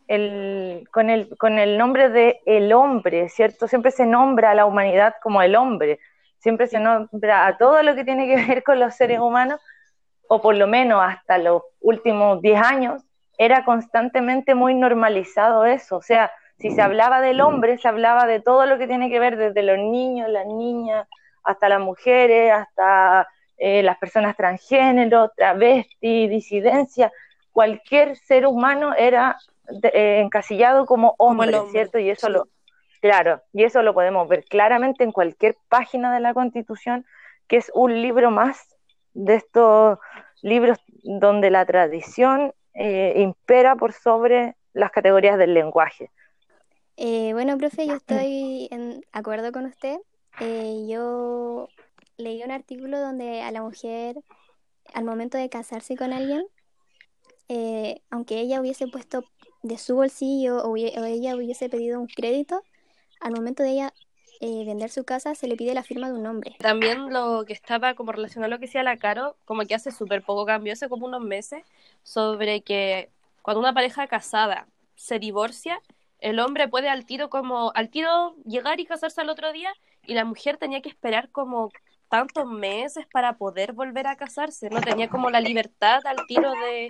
el, 0.07 0.87
con, 0.91 1.11
el, 1.11 1.37
con 1.37 1.59
el 1.59 1.77
nombre 1.77 2.09
de 2.09 2.41
el 2.47 2.73
hombre, 2.73 3.29
¿cierto? 3.29 3.67
Siempre 3.67 3.91
se 3.91 4.07
nombra 4.07 4.51
a 4.51 4.55
la 4.55 4.65
humanidad 4.65 5.15
como 5.21 5.43
el 5.43 5.55
hombre, 5.55 5.99
siempre 6.39 6.65
se 6.65 6.79
nombra 6.79 7.45
a 7.45 7.57
todo 7.57 7.83
lo 7.83 7.93
que 7.93 8.03
tiene 8.03 8.27
que 8.27 8.43
ver 8.47 8.63
con 8.63 8.79
los 8.79 8.95
seres 8.95 9.19
humanos, 9.19 9.61
o 10.27 10.41
por 10.41 10.55
lo 10.55 10.65
menos 10.65 10.99
hasta 11.03 11.37
los 11.37 11.61
últimos 11.79 12.41
10 12.41 12.59
años, 12.59 13.03
era 13.37 13.63
constantemente 13.63 14.55
muy 14.55 14.73
normalizado 14.73 15.63
eso, 15.65 15.97
o 15.97 16.01
sea, 16.01 16.31
si 16.57 16.71
se 16.71 16.81
hablaba 16.81 17.21
del 17.21 17.41
hombre, 17.41 17.77
se 17.77 17.87
hablaba 17.87 18.25
de 18.25 18.39
todo 18.39 18.65
lo 18.65 18.77
que 18.77 18.87
tiene 18.87 19.09
que 19.09 19.19
ver 19.19 19.37
desde 19.37 19.63
los 19.63 19.77
niños, 19.77 20.29
las 20.29 20.45
niñas, 20.45 21.07
hasta 21.43 21.69
las 21.69 21.79
mujeres, 21.79 22.51
hasta 22.51 23.27
eh, 23.57 23.83
las 23.83 23.97
personas 23.97 24.35
transgénero, 24.35 25.31
travesti, 25.35 26.27
disidencia, 26.27 27.11
cualquier 27.51 28.17
ser 28.17 28.45
humano 28.45 28.93
era 28.97 29.37
eh, 29.83 30.19
encasillado 30.19 30.85
como 30.85 31.15
hombre, 31.17 31.53
¿cierto? 31.71 31.99
Y 31.99 32.09
eso 32.09 32.29
lo, 32.29 32.47
claro, 33.01 33.41
y 33.53 33.63
eso 33.63 33.81
lo 33.81 33.93
podemos 33.93 34.27
ver 34.27 34.43
claramente 34.43 35.03
en 35.03 35.11
cualquier 35.11 35.55
página 35.69 36.13
de 36.13 36.19
la 36.19 36.33
Constitución, 36.33 37.05
que 37.47 37.57
es 37.57 37.71
un 37.73 38.01
libro 38.01 38.31
más 38.31 38.75
de 39.13 39.35
estos 39.35 39.99
libros 40.41 40.79
donde 41.03 41.49
la 41.49 41.65
tradición 41.65 42.53
eh, 42.73 43.13
impera 43.17 43.75
por 43.75 43.93
sobre 43.93 44.55
las 44.73 44.91
categorías 44.91 45.37
del 45.37 45.53
lenguaje. 45.53 46.11
Eh, 46.97 47.33
bueno, 47.33 47.57
profe, 47.57 47.87
yo 47.87 47.95
estoy 47.95 48.67
en 48.71 49.05
acuerdo 49.11 49.51
con 49.51 49.65
usted. 49.65 49.97
yo 50.87 51.69
leí 52.17 52.43
un 52.43 52.51
artículo 52.51 52.99
donde 52.99 53.41
a 53.41 53.51
la 53.51 53.61
mujer, 53.61 54.17
al 54.93 55.03
momento 55.03 55.37
de 55.37 55.49
casarse 55.49 55.95
con 55.95 56.13
alguien, 56.13 56.45
aunque 58.09 58.39
ella 58.39 58.61
hubiese 58.61 58.87
puesto 58.87 59.23
de 59.65 59.77
su 59.77 59.95
bolsillo 59.95 60.63
o, 60.63 60.77
ella 60.77 61.35
hubiese 61.35 61.69
pedido 61.69 61.99
un 61.99 62.07
crédito, 62.07 62.61
al 63.19 63.33
momento 63.33 63.63
de 63.63 63.71
ella 63.71 63.93
eh, 64.41 64.63
vender 64.65 64.91
su 64.91 65.05
casa 65.05 65.33
se 65.33 65.47
le 65.47 65.55
pide 65.55 65.73
la 65.73 65.83
firma 65.83 66.07
de 66.07 66.13
un 66.13 66.27
hombre. 66.27 66.55
También 66.59 67.11
lo 67.11 67.45
que 67.45 67.53
estaba 67.53 67.95
como 67.95 68.11
relacionado 68.11 68.45
a 68.45 68.55
lo 68.55 68.59
que 68.59 68.67
decía 68.67 68.83
la 68.83 68.97
Caro, 68.97 69.37
como 69.45 69.63
que 69.63 69.73
hace 69.73 69.91
súper 69.91 70.21
poco 70.21 70.45
cambio, 70.45 70.73
hace 70.73 70.87
como 70.87 71.07
unos 71.07 71.21
meses, 71.21 71.63
sobre 72.03 72.61
que 72.61 73.09
cuando 73.41 73.59
una 73.59 73.73
pareja 73.73 74.07
casada 74.07 74.67
se 74.95 75.17
divorcia, 75.19 75.81
el 76.25 76.39
hombre 76.39 76.67
puede 76.67 76.89
al 76.89 77.05
tiro 77.05 77.29
como 77.29 77.71
al 77.75 77.89
tiro 77.89 78.35
llegar 78.45 78.79
y 78.79 78.85
casarse 78.85 79.21
al 79.21 79.29
otro 79.29 79.51
día 79.51 79.71
y 80.07 80.15
la 80.15 80.25
mujer 80.25 80.57
tenía 80.57 80.81
que 80.81 80.89
esperar 80.89 81.29
como 81.29 81.69
tantos 82.09 82.47
meses 82.47 83.05
para 83.13 83.37
poder 83.37 83.73
volver 83.73 84.07
a 84.07 84.15
casarse, 84.15 84.71
no 84.71 84.81
tenía 84.81 85.07
como 85.07 85.29
la 85.29 85.39
libertad 85.39 86.01
al 86.03 86.25
tiro 86.27 86.51
de 86.53 86.87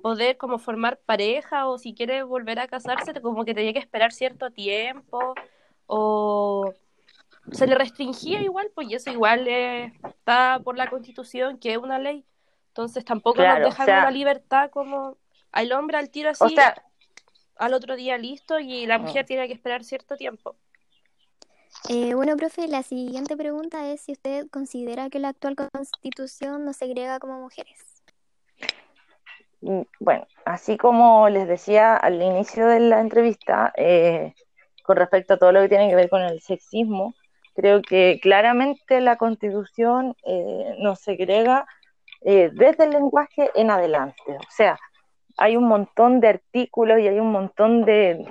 poder 0.00 0.38
como 0.38 0.58
formar 0.58 0.98
pareja 1.04 1.68
o 1.68 1.76
si 1.76 1.92
quiere 1.92 2.22
volver 2.22 2.60
a 2.60 2.66
casarse, 2.66 3.12
como 3.20 3.44
que 3.44 3.52
tenía 3.52 3.74
que 3.74 3.78
esperar 3.78 4.10
cierto 4.10 4.50
tiempo 4.52 5.34
o 5.86 6.72
se 7.52 7.66
le 7.66 7.74
restringía 7.74 8.40
igual, 8.40 8.70
pues 8.74 8.88
eso 8.90 9.10
igual 9.10 9.46
está 9.48 10.60
por 10.64 10.78
la 10.78 10.88
constitución, 10.88 11.58
que 11.58 11.72
es 11.72 11.78
una 11.78 11.98
ley, 11.98 12.24
entonces 12.68 13.04
tampoco 13.04 13.42
nos 13.42 13.58
dejan 13.58 13.86
la 13.86 14.10
libertad 14.10 14.70
como 14.70 15.18
al 15.52 15.72
hombre 15.72 15.98
al 15.98 16.08
tiro 16.08 16.30
así, 16.30 16.56
al 17.58 17.74
otro 17.74 17.96
día 17.96 18.16
listo 18.18 18.58
y 18.58 18.86
la 18.86 18.98
mujer 18.98 19.26
tiene 19.26 19.46
que 19.46 19.54
esperar 19.54 19.84
cierto 19.84 20.16
tiempo. 20.16 20.56
Eh, 21.88 22.14
bueno, 22.14 22.36
profe, 22.36 22.68
la 22.68 22.82
siguiente 22.82 23.36
pregunta 23.36 23.90
es 23.90 24.02
si 24.02 24.12
usted 24.12 24.48
considera 24.50 25.10
que 25.10 25.18
la 25.18 25.28
actual 25.28 25.56
constitución 25.56 26.64
nos 26.64 26.76
segrega 26.76 27.18
como 27.18 27.40
mujeres. 27.40 28.02
Mm, 29.60 29.82
bueno, 30.00 30.26
así 30.44 30.76
como 30.76 31.28
les 31.28 31.48
decía 31.48 31.96
al 31.96 32.22
inicio 32.22 32.66
de 32.66 32.80
la 32.80 33.00
entrevista, 33.00 33.72
eh, 33.76 34.34
con 34.82 34.96
respecto 34.96 35.34
a 35.34 35.36
todo 35.38 35.52
lo 35.52 35.60
que 35.60 35.68
tiene 35.68 35.88
que 35.88 35.96
ver 35.96 36.08
con 36.08 36.22
el 36.22 36.40
sexismo, 36.40 37.14
creo 37.54 37.82
que 37.82 38.18
claramente 38.22 39.00
la 39.00 39.16
constitución 39.16 40.14
eh, 40.24 40.76
nos 40.78 41.00
segrega 41.00 41.66
desde 42.20 42.84
el 42.84 42.90
lenguaje 42.90 43.48
en 43.54 43.70
adelante. 43.70 44.36
O 44.36 44.50
sea, 44.50 44.76
hay 45.38 45.56
un 45.56 45.64
montón 45.64 46.20
de 46.20 46.28
artículos 46.28 46.98
y 47.00 47.08
hay 47.08 47.20
un 47.20 47.32
montón 47.32 47.84
de, 47.84 48.26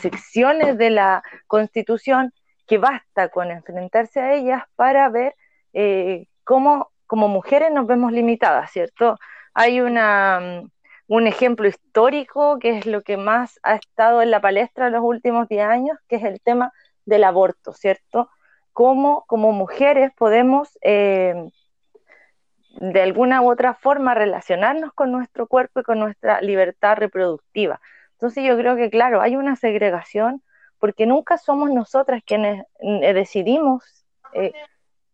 secciones 0.00 0.76
de 0.76 0.90
la 0.90 1.22
constitución 1.46 2.32
que 2.66 2.78
basta 2.78 3.28
con 3.28 3.50
enfrentarse 3.50 4.20
a 4.20 4.34
ellas 4.34 4.64
para 4.76 5.08
ver 5.08 5.34
eh, 5.72 6.26
cómo 6.44 6.90
como 7.06 7.26
mujeres 7.28 7.72
nos 7.72 7.86
vemos 7.86 8.12
limitadas, 8.12 8.70
¿cierto? 8.70 9.18
Hay 9.54 9.80
una, 9.80 10.40
mm, 10.40 10.70
un 11.08 11.26
ejemplo 11.26 11.66
histórico 11.66 12.58
que 12.58 12.78
es 12.78 12.86
lo 12.86 13.02
que 13.02 13.16
más 13.16 13.58
ha 13.62 13.76
estado 13.76 14.20
en 14.20 14.30
la 14.30 14.40
palestra 14.40 14.88
en 14.88 14.92
los 14.92 15.02
últimos 15.02 15.48
10 15.48 15.64
años, 15.64 15.98
que 16.06 16.16
es 16.16 16.24
el 16.24 16.40
tema 16.40 16.72
del 17.06 17.24
aborto, 17.24 17.72
¿cierto? 17.72 18.28
Cómo 18.74 19.24
como 19.26 19.52
mujeres 19.52 20.12
podemos 20.16 20.78
eh, 20.82 21.34
de 22.80 23.02
alguna 23.02 23.42
u 23.42 23.50
otra 23.50 23.74
forma 23.74 24.14
relacionarnos 24.14 24.92
con 24.92 25.10
nuestro 25.10 25.46
cuerpo 25.46 25.80
y 25.80 25.82
con 25.82 25.98
nuestra 25.98 26.40
libertad 26.40 26.96
reproductiva. 26.96 27.80
Entonces 28.12 28.44
yo 28.44 28.56
creo 28.56 28.76
que, 28.76 28.90
claro, 28.90 29.20
hay 29.20 29.36
una 29.36 29.56
segregación 29.56 30.42
porque 30.78 31.06
nunca 31.06 31.38
somos 31.38 31.70
nosotras 31.70 32.22
quienes 32.24 32.64
eh, 32.80 33.12
decidimos 33.12 34.04
eh, 34.32 34.52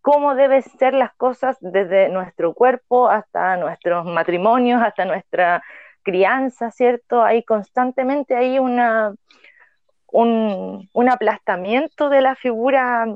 cómo 0.02 0.34
deben 0.34 0.62
ser 0.62 0.92
las 0.92 1.14
cosas 1.14 1.56
desde 1.60 2.10
nuestro 2.10 2.52
cuerpo 2.52 3.08
hasta 3.08 3.56
nuestros 3.56 4.04
matrimonios, 4.04 4.82
hasta 4.82 5.06
nuestra 5.06 5.62
crianza, 6.02 6.70
¿cierto? 6.70 7.22
Hay 7.22 7.42
constantemente 7.42 8.60
una, 8.60 9.14
un, 10.12 11.08
aplastamiento 11.10 12.10
de 12.10 12.20
la 12.20 12.34
figura 12.34 13.06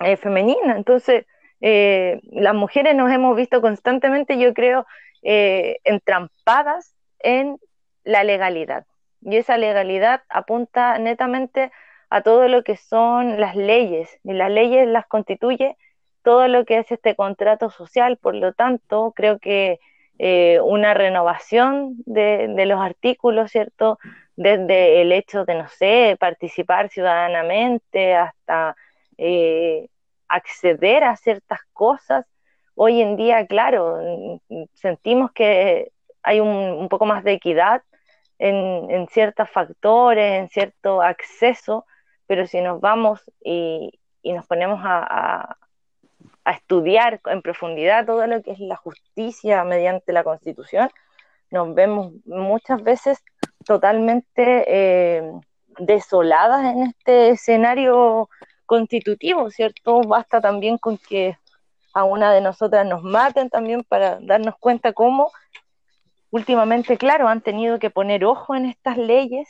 eh, 0.00 0.16
femenina. 0.16 0.76
Entonces, 0.76 1.26
las 1.60 2.54
mujeres 2.54 2.94
nos 2.94 3.10
hemos 3.10 3.36
visto 3.36 3.60
constantemente, 3.60 4.38
yo 4.38 4.52
creo, 4.54 4.86
entrampadas 5.22 6.94
en 7.20 7.58
la 8.04 8.24
legalidad 8.24 8.84
y 9.26 9.36
esa 9.36 9.58
legalidad 9.58 10.22
apunta 10.28 10.98
netamente 10.98 11.72
a 12.10 12.22
todo 12.22 12.46
lo 12.46 12.62
que 12.62 12.76
son 12.76 13.40
las 13.40 13.56
leyes, 13.56 14.08
y 14.22 14.32
las 14.32 14.50
leyes 14.50 14.86
las 14.86 15.06
constituye 15.06 15.76
todo 16.22 16.46
lo 16.46 16.64
que 16.64 16.78
es 16.78 16.92
este 16.92 17.16
contrato 17.16 17.70
social, 17.70 18.18
por 18.18 18.36
lo 18.36 18.52
tanto, 18.52 19.12
creo 19.16 19.40
que 19.40 19.80
eh, 20.18 20.60
una 20.60 20.94
renovación 20.94 21.96
de, 22.06 22.66
los 22.66 22.80
artículos, 22.80 23.50
¿cierto? 23.50 23.98
Desde 24.36 25.02
el 25.02 25.12
hecho 25.12 25.44
de, 25.44 25.56
no 25.56 25.68
sé, 25.68 26.16
participar 26.18 26.88
ciudadanamente 26.88 28.14
hasta 28.14 28.76
eh, 29.18 29.88
acceder 30.28 31.04
a 31.04 31.16
ciertas 31.16 31.60
cosas. 31.72 32.26
Hoy 32.74 33.00
en 33.00 33.16
día, 33.16 33.46
claro, 33.46 33.98
sentimos 34.74 35.32
que 35.32 35.92
hay 36.22 36.40
un 36.40 36.88
poco 36.88 37.06
más 37.06 37.24
de 37.24 37.32
equidad 37.32 37.82
en, 38.38 39.08
ciertos 39.08 39.48
factores, 39.50 40.40
en 40.40 40.48
cierto 40.48 41.02
acceso, 41.02 41.86
pero 42.26 42.46
si 42.46 42.60
nos 42.60 42.80
vamos 42.80 43.22
y, 43.42 43.98
nos 44.24 44.46
ponemos 44.46 44.80
a, 44.82 45.56
estudiar 46.44 47.20
en 47.26 47.42
profundidad 47.42 48.06
todo 48.06 48.24
lo 48.28 48.40
que 48.40 48.52
es 48.52 48.60
la 48.60 48.76
justicia 48.76 49.64
mediante 49.64 50.12
la 50.12 50.22
constitución, 50.22 50.88
nos 51.50 51.74
vemos 51.74 52.12
muchas 52.24 52.82
veces 52.84 53.22
totalmente 53.64 54.64
eh, 54.68 55.32
desoladas 55.78 56.72
en 56.72 56.84
este 56.84 57.30
escenario 57.30 58.28
constitutivo, 58.66 59.50
¿cierto? 59.50 60.02
Basta 60.02 60.40
también 60.40 60.78
con 60.78 60.98
que 60.98 61.38
a 61.94 62.04
una 62.04 62.32
de 62.32 62.42
nosotras 62.42 62.86
nos 62.86 63.02
maten 63.02 63.48
también 63.48 63.82
para 63.82 64.18
darnos 64.20 64.56
cuenta 64.58 64.92
cómo 64.92 65.30
últimamente, 66.30 66.98
claro, 66.98 67.28
han 67.28 67.40
tenido 67.40 67.78
que 67.78 67.90
poner 67.90 68.24
ojo 68.24 68.54
en 68.54 68.66
estas 68.66 68.98
leyes 68.98 69.48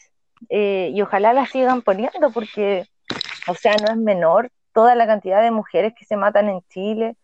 eh, 0.49 0.91
y 0.95 1.03
ojalá 1.03 1.33
las 1.33 1.51
sigan 1.51 1.83
poniendo 1.83 2.31
porque, 2.31 2.87
o 3.49 3.55
sea, 3.55 3.75
no 3.77 3.89
es 3.91 3.97
menor 3.97 4.51
toda 4.73 4.95
la 4.95 5.07
cantidad 5.07 5.43
de 5.43 5.51
mujeres 5.51 5.95
que 5.99 6.05
se 6.05 6.17
matan 6.17 6.49
en 6.49 6.61
Chile, 6.69 7.17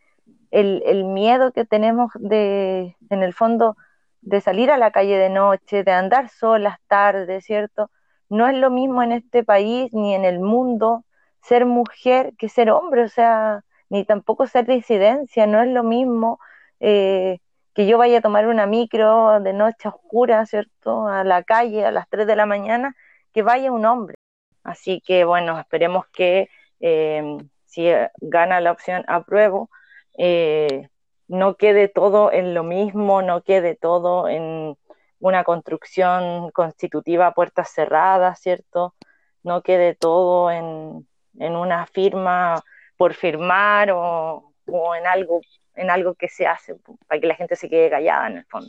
el, 0.50 0.82
el 0.86 1.04
miedo 1.04 1.52
que 1.52 1.64
tenemos 1.64 2.10
de, 2.14 2.96
en 3.10 3.22
el 3.22 3.34
fondo, 3.34 3.76
de 4.22 4.40
salir 4.40 4.70
a 4.70 4.78
la 4.78 4.90
calle 4.90 5.18
de 5.18 5.28
noche, 5.28 5.84
de 5.84 5.92
andar 5.92 6.28
solas 6.30 6.78
tarde, 6.88 7.40
¿cierto? 7.42 7.90
No 8.28 8.48
es 8.48 8.56
lo 8.56 8.70
mismo 8.70 9.02
en 9.02 9.12
este 9.12 9.44
país 9.44 9.92
ni 9.92 10.14
en 10.14 10.24
el 10.24 10.40
mundo 10.40 11.04
ser 11.42 11.66
mujer 11.66 12.34
que 12.38 12.48
ser 12.48 12.70
hombre, 12.70 13.04
o 13.04 13.08
sea, 13.08 13.64
ni 13.90 14.04
tampoco 14.04 14.46
ser 14.46 14.66
disidencia, 14.66 15.46
no 15.46 15.62
es 15.62 15.68
lo 15.68 15.82
mismo 15.82 16.40
eh, 16.80 17.38
que 17.74 17.86
yo 17.86 17.98
vaya 17.98 18.18
a 18.18 18.20
tomar 18.22 18.46
una 18.48 18.66
micro 18.66 19.40
de 19.40 19.52
noche 19.52 19.88
oscura, 19.88 20.46
¿cierto? 20.46 21.08
A 21.08 21.24
la 21.24 21.42
calle 21.42 21.84
a 21.86 21.90
las 21.90 22.08
3 22.08 22.26
de 22.26 22.36
la 22.36 22.46
mañana, 22.46 22.96
que 23.32 23.42
vaya 23.42 23.72
un 23.72 23.84
hombre. 23.86 24.16
Así 24.64 25.02
que 25.04 25.24
bueno, 25.24 25.58
esperemos 25.58 26.06
que 26.08 26.48
eh, 26.80 27.38
si 27.66 27.90
gana 28.20 28.60
la 28.60 28.72
opción 28.72 29.04
apruebo, 29.08 29.70
eh, 30.18 30.88
no 31.28 31.56
quede 31.56 31.88
todo 31.88 32.32
en 32.32 32.54
lo 32.54 32.64
mismo, 32.64 33.22
no 33.22 33.42
quede 33.42 33.74
todo 33.76 34.28
en 34.28 34.76
una 35.20 35.44
construcción 35.44 36.50
constitutiva 36.52 37.28
a 37.28 37.34
puertas 37.34 37.70
cerradas, 37.72 38.40
¿cierto? 38.40 38.94
No 39.42 39.62
quede 39.62 39.94
todo 39.94 40.50
en, 40.50 41.06
una 41.34 41.86
firma 41.86 42.62
por 42.96 43.14
firmar 43.14 43.90
o, 43.92 44.52
en 44.66 45.06
algo 45.06 45.40
en 45.74 45.90
algo 45.90 46.14
que 46.14 46.28
se 46.28 46.46
hace 46.46 46.74
para 47.06 47.20
que 47.20 47.26
la 47.26 47.34
gente 47.34 47.56
se 47.56 47.68
quede 47.68 47.88
callada 47.90 48.26
en 48.28 48.36
el 48.38 48.44
fondo. 48.44 48.68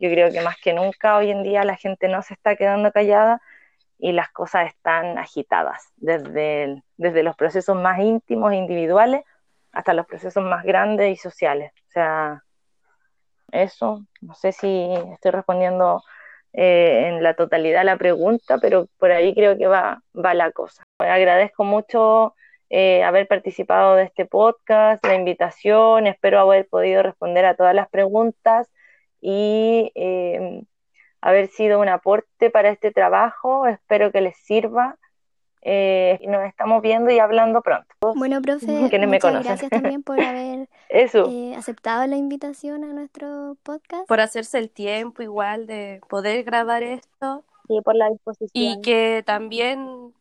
Yo 0.00 0.10
creo 0.10 0.32
que 0.32 0.40
más 0.40 0.56
que 0.60 0.72
nunca 0.72 1.16
hoy 1.16 1.30
en 1.30 1.42
día 1.42 1.62
la 1.64 1.76
gente 1.76 2.08
no 2.08 2.22
se 2.22 2.34
está 2.34 2.56
quedando 2.56 2.90
callada 2.90 3.40
y 3.98 4.12
las 4.12 4.30
cosas 4.30 4.68
están 4.68 5.18
agitadas, 5.18 5.92
desde, 5.96 6.82
desde 6.96 7.22
los 7.22 7.36
procesos 7.36 7.76
más 7.76 8.00
íntimos 8.00 8.52
e 8.52 8.56
individuales 8.56 9.22
hasta 9.72 9.94
los 9.94 10.06
procesos 10.06 10.42
más 10.42 10.64
grandes 10.64 11.12
y 11.12 11.16
sociales. 11.16 11.72
O 11.88 11.90
sea, 11.92 12.42
eso, 13.52 14.04
no 14.20 14.34
sé 14.34 14.52
si 14.52 14.88
estoy 15.12 15.30
respondiendo 15.32 16.02
eh, 16.52 17.08
en 17.08 17.22
la 17.22 17.34
totalidad 17.34 17.84
la 17.84 17.96
pregunta, 17.96 18.58
pero 18.58 18.86
por 18.98 19.12
ahí 19.12 19.34
creo 19.34 19.56
que 19.56 19.66
va, 19.66 20.02
va 20.16 20.34
la 20.34 20.50
cosa. 20.50 20.82
Agradezco 21.00 21.64
mucho 21.64 22.34
eh, 22.68 23.02
haber 23.02 23.26
participado 23.26 23.96
de 23.96 24.04
este 24.04 24.26
podcast, 24.26 25.04
la 25.04 25.14
invitación, 25.14 26.06
espero 26.06 26.40
haber 26.40 26.68
podido 26.68 27.02
responder 27.02 27.44
a 27.44 27.56
todas 27.56 27.74
las 27.74 27.88
preguntas 27.88 28.68
y 29.20 29.92
eh, 29.94 30.62
haber 31.20 31.48
sido 31.48 31.80
un 31.80 31.88
aporte 31.88 32.50
para 32.50 32.70
este 32.70 32.92
trabajo, 32.92 33.66
espero 33.66 34.12
que 34.12 34.20
les 34.20 34.36
sirva 34.36 34.96
eh, 35.62 36.18
nos 36.26 36.42
estamos 36.46 36.80
viendo 36.80 37.10
y 37.10 37.18
hablando 37.18 37.60
pronto. 37.60 37.94
Bueno, 38.16 38.40
profe, 38.40 38.66
muchas 39.06 39.44
gracias 39.44 39.70
también 39.70 40.02
por 40.02 40.20
haber 40.20 40.68
eh, 40.88 41.54
aceptado 41.56 42.06
la 42.06 42.16
invitación 42.16 42.84
a 42.84 42.92
nuestro 42.92 43.56
podcast. 43.62 44.08
Por 44.08 44.20
hacerse 44.20 44.58
el 44.58 44.70
tiempo 44.70 45.22
igual 45.22 45.66
de 45.66 46.00
poder 46.08 46.44
grabar 46.44 46.82
esto. 46.82 47.44
Y 47.68 47.80
por 47.82 47.94
la 47.94 48.08
disposición. 48.08 48.50
Y 48.52 48.80
que 48.80 49.22
también 49.24 50.14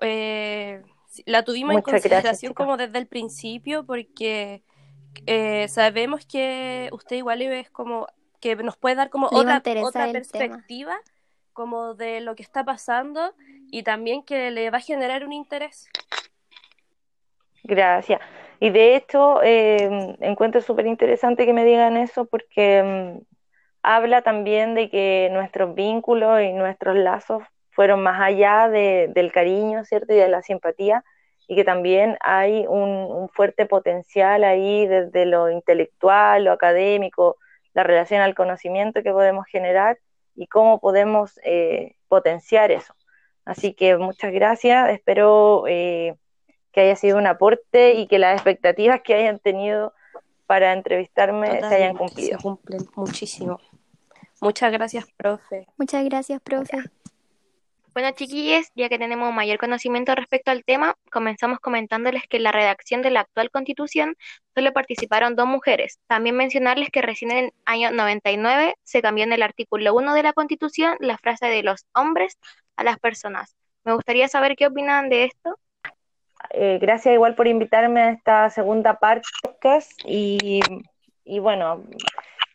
eh, 0.00 0.82
la 1.26 1.44
tuvimos 1.44 1.74
en 1.74 1.82
consideración 1.82 2.54
como 2.54 2.76
desde 2.76 2.98
el 2.98 3.06
principio 3.06 3.84
porque 3.84 4.62
eh, 5.26 5.68
sabemos 5.68 6.26
que 6.26 6.88
usted 6.92 7.16
igual 7.16 7.42
es 7.42 7.70
como 7.70 8.06
que 8.40 8.56
nos 8.56 8.76
puede 8.76 8.96
dar 8.96 9.10
como 9.10 9.28
otra, 9.28 9.62
otra 9.82 10.12
perspectiva 10.12 10.96
como 11.52 11.94
de 11.94 12.20
lo 12.20 12.34
que 12.34 12.42
está 12.42 12.64
pasando 12.64 13.32
y 13.70 13.84
también 13.84 14.22
que 14.22 14.50
le 14.50 14.70
va 14.70 14.78
a 14.78 14.80
generar 14.80 15.24
un 15.24 15.32
interés. 15.32 15.88
Gracias. 17.62 18.20
Y 18.60 18.70
de 18.70 18.96
hecho, 18.96 19.42
eh, 19.42 20.16
encuentro 20.20 20.60
súper 20.60 20.86
interesante 20.86 21.46
que 21.46 21.52
me 21.52 21.64
digan 21.64 21.96
eso 21.96 22.26
porque 22.26 22.82
mm, 22.82 23.24
habla 23.82 24.22
también 24.22 24.74
de 24.74 24.90
que 24.90 25.28
nuestros 25.32 25.74
vínculos 25.74 26.42
y 26.42 26.52
nuestros 26.52 26.96
lazos 26.96 27.42
fueron 27.74 28.02
más 28.02 28.20
allá 28.20 28.68
del 28.68 29.32
cariño, 29.32 29.84
¿cierto? 29.84 30.12
Y 30.12 30.16
de 30.16 30.28
la 30.28 30.42
simpatía, 30.42 31.04
y 31.48 31.56
que 31.56 31.64
también 31.64 32.16
hay 32.20 32.66
un, 32.68 33.28
fuerte 33.32 33.66
potencial 33.66 34.44
ahí 34.44 34.86
desde 34.86 35.26
lo 35.26 35.50
intelectual, 35.50 36.44
lo 36.44 36.52
académico, 36.52 37.36
la 37.74 37.82
relación 37.82 38.20
al 38.20 38.34
conocimiento 38.34 39.02
que 39.02 39.10
podemos 39.10 39.46
generar 39.46 39.98
y 40.36 40.46
cómo 40.46 40.80
podemos 40.80 41.40
eh, 41.44 41.96
potenciar 42.08 42.70
eso. 42.70 42.94
Así 43.44 43.74
que 43.74 43.96
muchas 43.96 44.32
gracias, 44.32 44.90
espero 44.90 45.64
eh, 45.66 46.16
que 46.72 46.82
haya 46.82 46.96
sido 46.96 47.18
un 47.18 47.26
aporte 47.26 47.94
y 47.94 48.06
que 48.06 48.18
las 48.18 48.34
expectativas 48.34 49.02
que 49.02 49.14
hayan 49.14 49.38
tenido 49.38 49.92
para 50.46 50.72
entrevistarme 50.72 51.60
se 51.60 51.74
hayan 51.74 51.96
cumplido. 51.96 52.38
Se 52.38 52.42
cumplen 52.42 52.80
muchísimo. 52.94 53.60
Muchas 54.40 54.72
gracias, 54.72 55.06
profe. 55.16 55.66
Muchas 55.76 56.04
gracias, 56.04 56.40
profe. 56.40 56.78
Bueno, 57.94 58.10
chiquillos, 58.10 58.66
ya 58.74 58.88
que 58.88 58.98
tenemos 58.98 59.32
mayor 59.32 59.56
conocimiento 59.56 60.16
respecto 60.16 60.50
al 60.50 60.64
tema, 60.64 60.96
comenzamos 61.12 61.60
comentándoles 61.60 62.24
que 62.28 62.38
en 62.38 62.42
la 62.42 62.50
redacción 62.50 63.02
de 63.02 63.12
la 63.12 63.20
actual 63.20 63.52
constitución 63.52 64.16
solo 64.52 64.72
participaron 64.72 65.36
dos 65.36 65.46
mujeres. 65.46 66.00
También 66.08 66.34
mencionarles 66.36 66.90
que 66.90 67.02
recién 67.02 67.30
en 67.30 67.44
el 67.44 67.52
año 67.66 67.92
99 67.92 68.74
se 68.82 69.00
cambió 69.00 69.22
en 69.22 69.32
el 69.32 69.44
artículo 69.44 69.94
1 69.94 70.12
de 70.12 70.24
la 70.24 70.32
constitución 70.32 70.96
la 70.98 71.18
frase 71.18 71.46
de 71.46 71.62
los 71.62 71.86
hombres 71.94 72.36
a 72.74 72.82
las 72.82 72.98
personas. 72.98 73.54
Me 73.84 73.94
gustaría 73.94 74.26
saber 74.26 74.56
qué 74.56 74.66
opinan 74.66 75.08
de 75.08 75.26
esto. 75.26 75.56
Eh, 76.50 76.78
gracias 76.80 77.14
igual 77.14 77.36
por 77.36 77.46
invitarme 77.46 78.00
a 78.02 78.10
esta 78.10 78.50
segunda 78.50 78.98
parte 78.98 79.28
y, 80.04 80.60
y 81.24 81.38
bueno, 81.38 81.84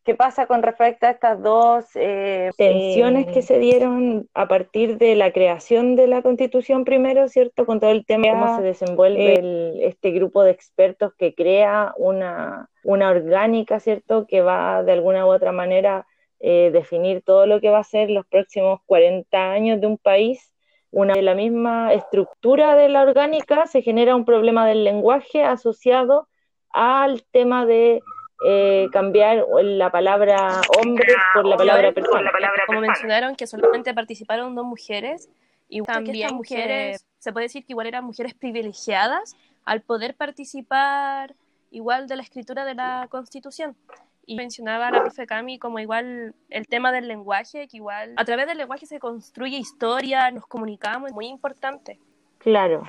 ¿Qué 0.09 0.15
pasa 0.15 0.47
con 0.47 0.63
respecto 0.63 1.05
a 1.05 1.11
estas 1.11 1.39
dos 1.43 1.85
eh, 1.93 2.49
tensiones 2.57 3.27
que 3.27 3.43
se 3.43 3.59
dieron 3.59 4.27
a 4.33 4.47
partir 4.47 4.97
de 4.97 5.13
la 5.13 5.31
creación 5.31 5.95
de 5.95 6.07
la 6.07 6.23
Constitución 6.23 6.83
primero, 6.83 7.27
¿cierto? 7.27 7.67
Con 7.67 7.79
todo 7.79 7.91
el 7.91 8.07
tema, 8.07 8.31
cómo 8.31 8.55
se 8.55 8.63
desenvuelve 8.63 9.35
eh, 9.35 9.87
este 9.87 10.09
grupo 10.09 10.41
de 10.41 10.49
expertos 10.49 11.13
que 11.15 11.35
crea 11.35 11.93
una, 11.95 12.71
una 12.83 13.11
orgánica, 13.11 13.79
¿cierto? 13.79 14.25
Que 14.25 14.41
va 14.41 14.81
de 14.81 14.93
alguna 14.93 15.27
u 15.27 15.29
otra 15.29 15.51
manera 15.51 16.07
eh, 16.39 16.71
definir 16.73 17.21
todo 17.21 17.45
lo 17.45 17.61
que 17.61 17.69
va 17.69 17.77
a 17.77 17.83
ser 17.83 18.09
los 18.09 18.25
próximos 18.25 18.79
40 18.87 19.51
años 19.51 19.79
de 19.79 19.85
un 19.85 19.99
país. 19.99 20.55
Una 20.89 21.13
de 21.13 21.21
la 21.21 21.35
misma 21.35 21.93
estructura 21.93 22.75
de 22.75 22.89
la 22.89 23.03
orgánica 23.03 23.67
se 23.67 23.83
genera 23.83 24.15
un 24.15 24.25
problema 24.25 24.65
del 24.65 24.83
lenguaje 24.83 25.43
asociado 25.43 26.27
al 26.71 27.23
tema 27.31 27.67
de 27.67 28.01
eh, 28.41 28.87
cambiar 28.91 29.45
la 29.61 29.91
palabra 29.91 30.61
hombre 30.77 31.13
por 31.33 31.45
la 31.45 31.57
palabra 31.57 31.91
persona. 31.91 32.31
Como 32.67 32.79
mencionaron 32.79 33.35
que 33.35 33.47
solamente 33.47 33.93
participaron 33.93 34.55
dos 34.55 34.65
mujeres 34.65 35.29
y 35.67 35.81
también 35.81 36.35
mujeres, 36.35 37.05
se 37.17 37.33
puede 37.33 37.45
decir 37.45 37.65
que 37.65 37.73
igual 37.73 37.87
eran 37.87 38.05
mujeres 38.05 38.33
privilegiadas 38.33 39.35
al 39.65 39.81
poder 39.81 40.15
participar 40.15 41.35
igual 41.69 42.07
de 42.07 42.15
la 42.15 42.23
escritura 42.23 42.65
de 42.65 42.75
la 42.75 43.07
Constitución. 43.09 43.75
Y 44.25 44.35
mencionaba 44.35 44.91
la 44.91 45.01
profe 45.01 45.25
Cami 45.25 45.57
como 45.57 45.79
igual 45.79 46.35
el 46.49 46.67
tema 46.67 46.91
del 46.91 47.07
lenguaje, 47.07 47.67
que 47.67 47.77
igual 47.77 48.13
a 48.15 48.25
través 48.25 48.47
del 48.47 48.57
lenguaje 48.57 48.85
se 48.85 48.99
construye 48.99 49.57
historia, 49.57 50.29
nos 50.31 50.45
comunicamos, 50.45 51.09
es 51.09 51.15
muy 51.15 51.27
importante. 51.27 51.99
Claro. 52.37 52.83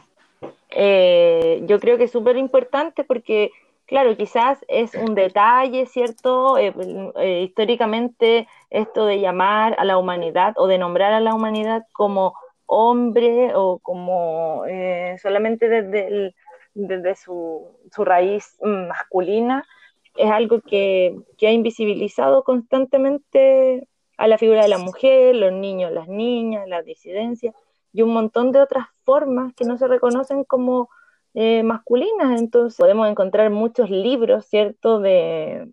Eh, 0.69 1.63
yo 1.65 1.81
creo 1.81 1.99
que 1.99 2.05
es 2.05 2.11
súper 2.11 2.37
importante 2.37 3.05
porque 3.05 3.51
Claro, 3.91 4.17
quizás 4.17 4.65
es 4.69 4.95
un 4.95 5.17
detalle, 5.17 5.85
¿cierto? 5.85 6.57
Eh, 6.59 6.73
eh, 7.17 7.43
históricamente 7.43 8.47
esto 8.71 9.05
de 9.05 9.19
llamar 9.19 9.75
a 9.81 9.85
la 9.85 9.99
humanidad 9.99 10.55
o 10.59 10.69
de 10.69 10.79
nombrar 10.79 11.13
a 11.13 11.19
la 11.19 11.35
humanidad 11.35 11.83
como 11.93 12.35
hombre 12.67 13.51
o 13.57 13.81
como 13.81 14.65
eh, 14.69 15.17
solamente 15.21 15.69
desde, 15.69 16.37
desde 16.73 17.17
su, 17.17 17.67
su, 17.93 18.05
raíz 18.05 18.57
masculina 18.61 19.67
es 20.15 20.31
algo 20.31 20.61
que, 20.61 21.17
que 21.37 21.49
ha 21.49 21.53
invisibilizado 21.53 22.45
constantemente 22.45 23.89
a 24.17 24.29
la 24.29 24.39
figura 24.39 24.63
de 24.63 24.69
la 24.69 24.79
mujer, 24.79 25.35
los 25.35 25.53
niños, 25.53 25.91
las 25.91 26.07
niñas, 26.07 26.69
las 26.69 26.85
disidencias 26.85 27.57
y 27.93 28.03
un 28.03 28.13
montón 28.13 28.53
de 28.53 28.61
otras 28.61 28.87
formas 29.03 29.53
que 29.55 29.65
no 29.65 29.77
se 29.79 29.89
reconocen 29.89 30.45
como 30.45 30.91
eh, 31.35 31.63
masculinas. 31.63 32.41
Entonces 32.41 32.77
podemos 32.79 33.09
encontrar 33.09 33.51
muchos 33.51 33.91
libros, 33.91 34.47
¿cierto?, 34.47 35.01
de 35.01 35.69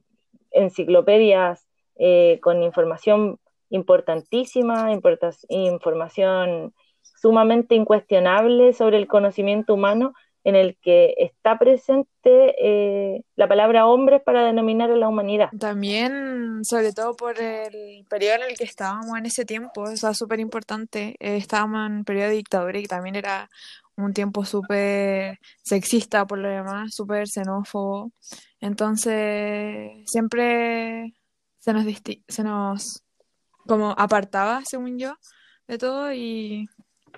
enciclopedias 0.52 1.68
eh, 1.98 2.40
con 2.42 2.64
información 2.64 3.40
importantísima, 3.70 4.92
información 5.50 6.74
sumamente 7.02 7.76
incuestionable 7.76 8.74
sobre 8.74 8.98
el 8.98 9.08
conocimiento 9.08 9.74
humano 9.74 10.14
en 10.44 10.56
el 10.56 10.78
que 10.78 11.14
está 11.18 11.60
presente 11.60 12.56
eh, 12.62 13.22
la 13.36 13.50
palabra 13.50 13.86
hombre 13.86 14.22
para 14.22 14.46
denominar 14.46 14.90
a 14.90 14.96
la 14.96 15.10
humanidad. 15.10 15.50
También, 15.60 16.64
sobre 16.64 16.94
todo 16.94 17.16
por 17.16 17.42
el 17.42 18.06
periodo 18.10 18.36
en 18.36 18.44
el 18.52 18.58
que 18.58 18.64
estábamos 18.64 19.18
en 19.18 19.26
ese 19.26 19.44
tiempo, 19.44 19.90
eso 19.90 20.10
es 20.10 20.18
súper 20.18 20.40
importante, 20.40 21.16
estábamos 21.20 21.88
en 21.88 21.98
un 21.98 22.06
periodo 22.06 22.30
de 22.30 22.36
dictadura 22.36 22.80
y 22.80 22.86
también 22.86 23.16
era 23.16 23.50
un 23.98 24.14
tiempo 24.14 24.46
súper 24.46 25.40
sexista 25.64 26.26
por 26.26 26.38
lo 26.40 26.48
demás, 26.50 26.96
súper 26.96 27.28
xenófobo. 27.28 28.12
Entonces, 28.60 29.92
siempre 30.06 31.14
se 31.60 31.74
nos, 31.74 31.86
se 32.28 32.44
nos 32.44 33.04
como 33.68 33.92
apartaba, 33.92 34.64
según 34.66 34.98
yo, 34.98 35.16
de 35.68 35.78
todo 35.78 36.14
y 36.14 36.70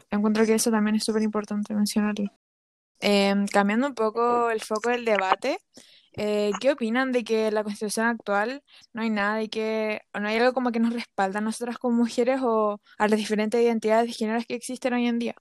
encuentro 0.09 0.45
que 0.45 0.55
eso 0.55 0.71
también 0.71 0.95
es 0.95 1.03
súper 1.03 1.21
importante 1.23 1.73
mencionarlo. 1.75 2.31
Em, 3.01 3.47
cambiando 3.47 3.87
un 3.87 3.95
poco 3.95 4.49
el 4.49 4.61
foco 4.61 4.89
del 4.89 5.05
debate, 5.05 5.59
eh, 6.21 6.51
¿qué 6.59 6.71
opinan 6.71 7.13
de 7.13 7.23
que 7.23 7.49
la 7.49 7.63
constitución 7.63 8.07
actual 8.07 8.61
no 8.91 9.03
hay 9.03 9.09
nada 9.09 9.41
y 9.41 9.47
que 9.47 10.01
no 10.13 10.27
hay 10.27 10.35
algo 10.35 10.51
como 10.51 10.73
que 10.73 10.81
nos 10.81 10.91
respalda 10.91 11.39
a 11.39 11.41
nosotras 11.41 11.77
como 11.77 11.95
mujeres 11.95 12.41
o 12.43 12.81
a 12.97 13.07
las 13.07 13.17
diferentes 13.17 13.61
identidades 13.61 14.07
de 14.07 14.13
género 14.13 14.41
que 14.45 14.55
existen 14.55 14.93
hoy 14.93 15.07
en 15.07 15.17
día? 15.17 15.35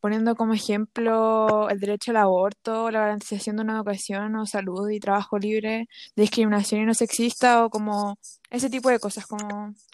Poniendo 0.00 0.36
como 0.36 0.52
ejemplo 0.52 1.70
el 1.70 1.80
derecho 1.80 2.10
al 2.10 2.18
aborto, 2.18 2.90
la 2.90 3.00
garantización 3.00 3.56
de 3.56 3.62
una 3.62 3.76
educación 3.76 4.36
o 4.36 4.44
salud 4.44 4.90
y 4.90 5.00
trabajo 5.00 5.38
libre, 5.38 5.88
discriminación 6.14 6.82
y 6.82 6.84
no 6.84 6.92
sexista 6.92 7.64
o 7.64 7.70
como 7.70 8.18
ese 8.50 8.68
tipo 8.68 8.90
de 8.90 8.98
cosas. 8.98 9.26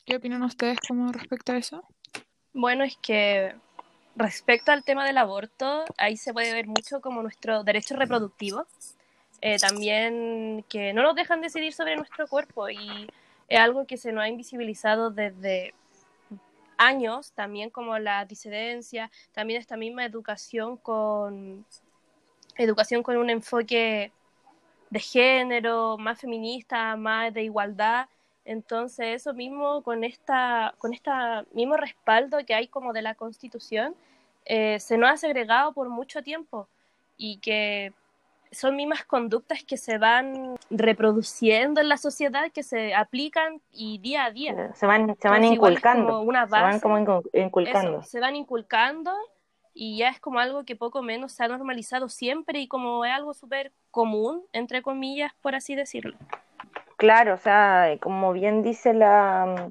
¿Qué 0.04 0.16
opinan 0.16 0.42
ustedes 0.42 0.80
como 0.80 1.12
respecto 1.12 1.52
a 1.52 1.58
eso? 1.58 1.84
Bueno, 2.52 2.82
es 2.82 2.96
que 2.96 3.54
respecto 4.16 4.72
al 4.72 4.82
tema 4.82 5.06
del 5.06 5.18
aborto, 5.18 5.84
ahí 5.96 6.16
se 6.16 6.32
puede 6.32 6.52
ver 6.52 6.66
mucho 6.66 7.00
como 7.00 7.22
nuestro 7.22 7.62
derecho 7.62 7.94
reproductivo 7.94 8.66
eh, 9.46 9.58
también 9.58 10.64
que 10.70 10.94
no 10.94 11.02
nos 11.02 11.14
dejan 11.14 11.42
decidir 11.42 11.74
sobre 11.74 11.96
nuestro 11.96 12.26
cuerpo 12.26 12.70
y 12.70 13.06
es 13.46 13.60
algo 13.60 13.86
que 13.86 13.98
se 13.98 14.10
nos 14.10 14.24
ha 14.24 14.28
invisibilizado 14.28 15.10
desde 15.10 15.74
años, 16.78 17.30
también 17.32 17.68
como 17.68 17.98
la 17.98 18.24
disidencia, 18.24 19.10
también 19.32 19.60
esta 19.60 19.76
misma 19.76 20.06
educación 20.06 20.78
con 20.78 21.66
educación 22.56 23.02
con 23.02 23.18
un 23.18 23.28
enfoque 23.28 24.12
de 24.88 24.98
género, 24.98 25.98
más 25.98 26.22
feminista, 26.22 26.96
más 26.96 27.34
de 27.34 27.42
igualdad. 27.42 28.08
Entonces, 28.46 29.08
eso 29.16 29.34
mismo 29.34 29.82
con 29.82 30.04
esta 30.04 30.74
con 30.78 30.94
este 30.94 31.10
mismo 31.52 31.76
respaldo 31.76 32.38
que 32.46 32.54
hay 32.54 32.66
como 32.68 32.94
de 32.94 33.02
la 33.02 33.14
Constitución, 33.14 33.94
eh, 34.46 34.80
se 34.80 34.96
nos 34.96 35.10
ha 35.10 35.16
segregado 35.18 35.74
por 35.74 35.90
mucho 35.90 36.22
tiempo 36.22 36.66
y 37.18 37.36
que 37.40 37.92
son 38.54 38.76
mismas 38.76 39.04
conductas 39.04 39.64
que 39.64 39.76
se 39.76 39.98
van 39.98 40.56
reproduciendo 40.70 41.80
en 41.80 41.88
la 41.88 41.96
sociedad, 41.96 42.50
que 42.52 42.62
se 42.62 42.94
aplican 42.94 43.60
y 43.70 43.98
día 43.98 44.24
a 44.24 44.30
día. 44.30 44.72
Se 44.74 44.86
van, 44.86 45.16
se 45.20 45.28
van 45.28 45.44
inculcando. 45.44 46.24
se 46.24 46.46
van 46.48 46.80
como 46.80 46.98
inculcando. 47.32 48.02
se 48.02 48.20
van 48.20 48.36
inculcando 48.36 49.12
y 49.74 49.98
ya 49.98 50.08
es 50.10 50.20
como 50.20 50.38
algo 50.38 50.64
que 50.64 50.76
poco 50.76 51.02
menos 51.02 51.32
se 51.32 51.44
ha 51.44 51.48
normalizado 51.48 52.08
siempre 52.08 52.60
y 52.60 52.68
como 52.68 53.04
es 53.04 53.12
algo 53.12 53.34
súper 53.34 53.72
común, 53.90 54.44
entre 54.52 54.82
comillas, 54.82 55.32
por 55.42 55.54
así 55.54 55.74
decirlo. 55.74 56.16
Claro, 56.96 57.34
o 57.34 57.38
sea, 57.38 57.96
como 58.00 58.32
bien 58.32 58.62
dice 58.62 58.94
la, 58.94 59.70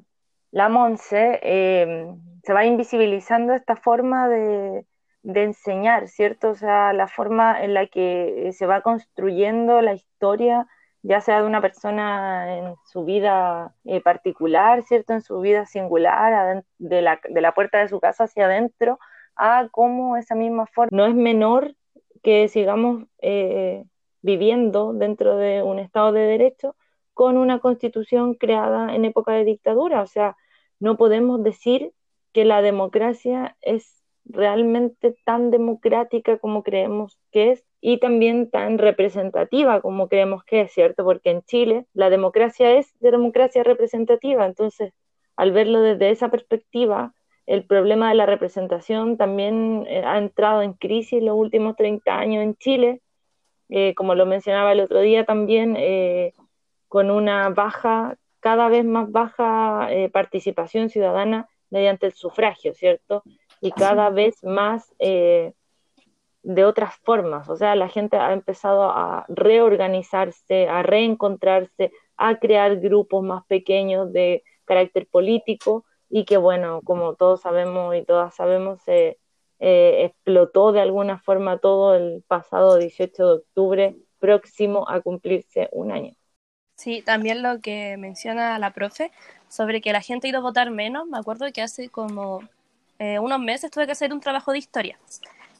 la 0.50 0.68
Monse, 0.68 1.40
eh, 1.42 2.06
se 2.42 2.52
va 2.52 2.66
invisibilizando 2.66 3.54
esta 3.54 3.76
forma 3.76 4.28
de, 4.28 4.84
de 5.24 5.42
enseñar, 5.44 6.08
¿cierto? 6.08 6.50
O 6.50 6.54
sea, 6.54 6.92
la 6.92 7.08
forma 7.08 7.64
en 7.64 7.74
la 7.74 7.86
que 7.86 8.50
se 8.52 8.66
va 8.66 8.82
construyendo 8.82 9.80
la 9.80 9.94
historia, 9.94 10.68
ya 11.02 11.20
sea 11.20 11.40
de 11.40 11.46
una 11.46 11.62
persona 11.62 12.58
en 12.58 12.76
su 12.84 13.04
vida 13.04 13.74
eh, 13.84 14.00
particular, 14.02 14.82
¿cierto? 14.84 15.14
En 15.14 15.22
su 15.22 15.40
vida 15.40 15.66
singular, 15.66 16.64
de 16.78 17.02
la, 17.02 17.20
de 17.28 17.40
la 17.40 17.54
puerta 17.54 17.78
de 17.78 17.88
su 17.88 18.00
casa 18.00 18.24
hacia 18.24 18.44
adentro, 18.44 18.98
a 19.34 19.68
cómo 19.72 20.16
esa 20.16 20.34
misma 20.34 20.66
forma 20.66 20.90
no 20.92 21.06
es 21.06 21.14
menor 21.14 21.74
que 22.22 22.48
sigamos 22.48 23.04
eh, 23.20 23.84
viviendo 24.22 24.92
dentro 24.92 25.36
de 25.36 25.62
un 25.62 25.78
Estado 25.78 26.12
de 26.12 26.20
Derecho 26.26 26.76
con 27.14 27.38
una 27.38 27.60
constitución 27.60 28.34
creada 28.34 28.94
en 28.94 29.04
época 29.06 29.32
de 29.32 29.44
dictadura. 29.44 30.02
O 30.02 30.06
sea, 30.06 30.36
no 30.80 30.96
podemos 30.98 31.42
decir 31.42 31.92
que 32.32 32.44
la 32.44 32.60
democracia 32.60 33.56
es 33.62 34.03
realmente 34.24 35.14
tan 35.24 35.50
democrática 35.50 36.38
como 36.38 36.62
creemos 36.62 37.18
que 37.30 37.52
es 37.52 37.64
y 37.80 37.98
también 37.98 38.50
tan 38.50 38.78
representativa 38.78 39.80
como 39.80 40.08
creemos 40.08 40.44
que 40.44 40.62
es, 40.62 40.72
¿cierto? 40.72 41.04
Porque 41.04 41.30
en 41.30 41.42
Chile 41.42 41.86
la 41.92 42.10
democracia 42.10 42.72
es 42.78 42.98
de 43.00 43.10
democracia 43.10 43.62
representativa, 43.62 44.46
entonces 44.46 44.92
al 45.36 45.52
verlo 45.52 45.80
desde 45.80 46.10
esa 46.10 46.30
perspectiva, 46.30 47.12
el 47.46 47.66
problema 47.66 48.08
de 48.08 48.14
la 48.14 48.26
representación 48.26 49.16
también 49.16 49.84
eh, 49.88 50.02
ha 50.04 50.16
entrado 50.18 50.62
en 50.62 50.72
crisis 50.72 51.22
los 51.22 51.36
últimos 51.36 51.76
30 51.76 52.16
años 52.18 52.42
en 52.42 52.56
Chile, 52.56 53.02
eh, 53.68 53.94
como 53.94 54.14
lo 54.14 54.26
mencionaba 54.26 54.72
el 54.72 54.80
otro 54.80 55.00
día 55.00 55.24
también, 55.24 55.76
eh, 55.78 56.32
con 56.88 57.10
una 57.10 57.50
baja, 57.50 58.16
cada 58.40 58.68
vez 58.68 58.84
más 58.84 59.10
baja 59.10 59.88
participación 60.12 60.90
ciudadana 60.90 61.48
mediante 61.70 62.06
el 62.06 62.12
sufragio, 62.12 62.74
¿cierto? 62.74 63.22
Y 63.64 63.72
cada 63.72 64.10
vez 64.10 64.44
más 64.44 64.92
eh, 64.98 65.54
de 66.42 66.64
otras 66.66 66.96
formas. 66.96 67.48
O 67.48 67.56
sea, 67.56 67.74
la 67.74 67.88
gente 67.88 68.18
ha 68.18 68.34
empezado 68.34 68.90
a 68.90 69.24
reorganizarse, 69.28 70.68
a 70.68 70.82
reencontrarse, 70.82 71.90
a 72.18 72.38
crear 72.38 72.78
grupos 72.78 73.24
más 73.24 73.42
pequeños 73.46 74.12
de 74.12 74.44
carácter 74.66 75.06
político 75.06 75.86
y 76.10 76.26
que, 76.26 76.36
bueno, 76.36 76.82
como 76.84 77.14
todos 77.14 77.40
sabemos 77.40 77.96
y 77.96 78.02
todas 78.02 78.34
sabemos, 78.34 78.82
eh, 78.86 79.16
explotó 79.58 80.72
de 80.72 80.82
alguna 80.82 81.18
forma 81.18 81.56
todo 81.56 81.94
el 81.94 82.22
pasado 82.28 82.76
18 82.76 83.26
de 83.26 83.34
octubre 83.34 83.96
próximo 84.18 84.86
a 84.90 85.00
cumplirse 85.00 85.70
un 85.72 85.90
año. 85.90 86.12
Sí, 86.76 87.00
también 87.00 87.42
lo 87.42 87.60
que 87.60 87.96
menciona 87.96 88.58
la 88.58 88.74
profe 88.74 89.10
sobre 89.48 89.80
que 89.80 89.92
la 89.94 90.02
gente 90.02 90.26
ha 90.26 90.30
ido 90.30 90.40
a 90.40 90.42
votar 90.42 90.70
menos, 90.70 91.06
me 91.06 91.16
acuerdo 91.16 91.46
que 91.50 91.62
hace 91.62 91.88
como 91.88 92.42
eh, 92.98 93.18
unos 93.18 93.40
meses 93.40 93.70
tuve 93.70 93.86
que 93.86 93.92
hacer 93.92 94.12
un 94.12 94.20
trabajo 94.20 94.52
de 94.52 94.58
historia, 94.58 94.98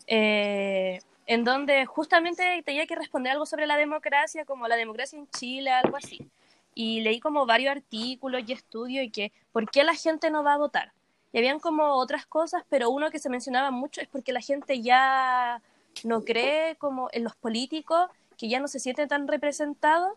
eh, 0.06 1.00
en 1.26 1.44
donde 1.44 1.86
justamente 1.86 2.62
tenía 2.64 2.86
que 2.86 2.96
responder 2.96 3.32
algo 3.32 3.46
sobre 3.46 3.66
la 3.66 3.76
democracia, 3.76 4.44
como 4.44 4.68
la 4.68 4.76
democracia 4.76 5.18
en 5.18 5.28
Chile, 5.30 5.70
algo 5.70 5.96
así. 5.96 6.28
Y 6.74 7.00
leí 7.00 7.20
como 7.20 7.46
varios 7.46 7.72
artículos 7.72 8.42
y 8.46 8.52
estudios 8.52 9.04
y 9.04 9.10
que, 9.10 9.32
¿por 9.52 9.70
qué 9.70 9.84
la 9.84 9.94
gente 9.94 10.30
no 10.30 10.42
va 10.42 10.54
a 10.54 10.58
votar? 10.58 10.92
Y 11.32 11.38
habían 11.38 11.60
como 11.60 11.94
otras 11.94 12.26
cosas, 12.26 12.62
pero 12.68 12.90
uno 12.90 13.10
que 13.10 13.18
se 13.18 13.28
mencionaba 13.28 13.70
mucho 13.70 14.00
es 14.00 14.08
porque 14.08 14.32
la 14.32 14.40
gente 14.40 14.82
ya 14.82 15.60
no 16.04 16.22
cree 16.22 16.76
como 16.76 17.08
en 17.12 17.24
los 17.24 17.36
políticos, 17.36 18.08
que 18.36 18.48
ya 18.48 18.60
no 18.60 18.68
se 18.68 18.80
siente 18.80 19.06
tan 19.06 19.28
representado 19.28 20.16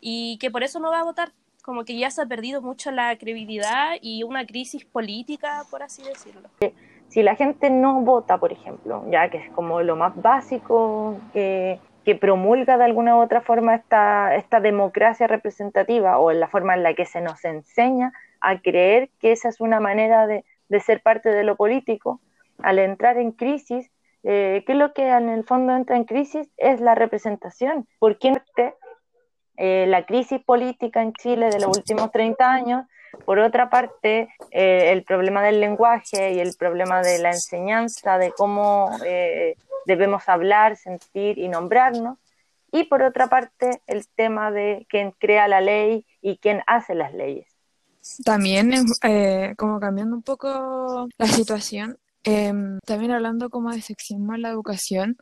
y 0.00 0.38
que 0.38 0.50
por 0.50 0.62
eso 0.62 0.80
no 0.80 0.90
va 0.90 1.00
a 1.00 1.04
votar 1.04 1.32
como 1.68 1.84
que 1.84 1.98
ya 1.98 2.10
se 2.10 2.22
ha 2.22 2.24
perdido 2.24 2.62
mucho 2.62 2.90
la 2.90 3.14
credibilidad 3.18 3.96
y 4.00 4.22
una 4.22 4.46
crisis 4.46 4.86
política, 4.86 5.64
por 5.70 5.82
así 5.82 6.02
decirlo. 6.02 6.48
Si 7.08 7.22
la 7.22 7.36
gente 7.36 7.68
no 7.68 8.00
vota, 8.00 8.38
por 8.38 8.52
ejemplo, 8.52 9.04
ya 9.10 9.28
que 9.28 9.36
es 9.36 9.50
como 9.50 9.82
lo 9.82 9.94
más 9.94 10.16
básico 10.16 11.18
que, 11.34 11.78
que 12.06 12.14
promulga 12.14 12.78
de 12.78 12.84
alguna 12.84 13.18
u 13.18 13.20
otra 13.20 13.42
forma 13.42 13.74
esta, 13.74 14.34
esta 14.34 14.60
democracia 14.60 15.26
representativa 15.26 16.18
o 16.18 16.30
en 16.30 16.40
la 16.40 16.48
forma 16.48 16.72
en 16.72 16.82
la 16.82 16.94
que 16.94 17.04
se 17.04 17.20
nos 17.20 17.44
enseña 17.44 18.14
a 18.40 18.62
creer 18.62 19.10
que 19.20 19.32
esa 19.32 19.50
es 19.50 19.60
una 19.60 19.78
manera 19.78 20.26
de, 20.26 20.46
de 20.70 20.80
ser 20.80 21.02
parte 21.02 21.28
de 21.28 21.44
lo 21.44 21.56
político, 21.56 22.18
al 22.62 22.78
entrar 22.78 23.18
en 23.18 23.32
crisis, 23.32 23.90
eh, 24.22 24.64
¿qué 24.66 24.72
es 24.72 24.78
lo 24.78 24.94
que 24.94 25.06
en 25.06 25.28
el 25.28 25.44
fondo 25.44 25.76
entra 25.76 25.96
en 25.98 26.04
crisis? 26.04 26.48
Es 26.56 26.80
la 26.80 26.94
representación. 26.94 27.86
¿Por 27.98 28.18
qué 28.18 28.32
eh, 29.60 29.86
la 29.88 30.06
crisis 30.06 30.40
política 30.44 31.02
en 31.02 31.12
Chile 31.14 31.50
de 31.50 31.58
los 31.58 31.76
últimos 31.76 32.12
30 32.12 32.48
años, 32.48 32.86
por 33.24 33.40
otra 33.40 33.68
parte, 33.68 34.28
eh, 34.52 34.92
el 34.92 35.02
problema 35.02 35.42
del 35.42 35.58
lenguaje 35.58 36.34
y 36.34 36.38
el 36.38 36.54
problema 36.56 37.02
de 37.02 37.18
la 37.18 37.32
enseñanza, 37.32 38.18
de 38.18 38.30
cómo 38.30 38.88
eh, 39.04 39.56
debemos 39.84 40.28
hablar, 40.28 40.76
sentir 40.76 41.38
y 41.38 41.48
nombrarnos, 41.48 42.18
y 42.70 42.84
por 42.84 43.02
otra 43.02 43.26
parte, 43.26 43.82
el 43.88 44.06
tema 44.06 44.52
de 44.52 44.86
quién 44.88 45.10
crea 45.18 45.48
la 45.48 45.60
ley 45.60 46.06
y 46.22 46.36
quién 46.36 46.62
hace 46.68 46.94
las 46.94 47.12
leyes. 47.12 47.48
También, 48.24 48.70
como 49.56 49.80
cambiando 49.80 50.14
un 50.14 50.22
poco 50.22 51.08
la 51.18 51.26
situación, 51.26 51.98
em, 52.22 52.78
también 52.86 53.10
hablando 53.10 53.50
como 53.50 53.72
de 53.72 53.80
sexismo 53.80 54.36
en 54.36 54.42
la 54.42 54.50
educación 54.50 55.16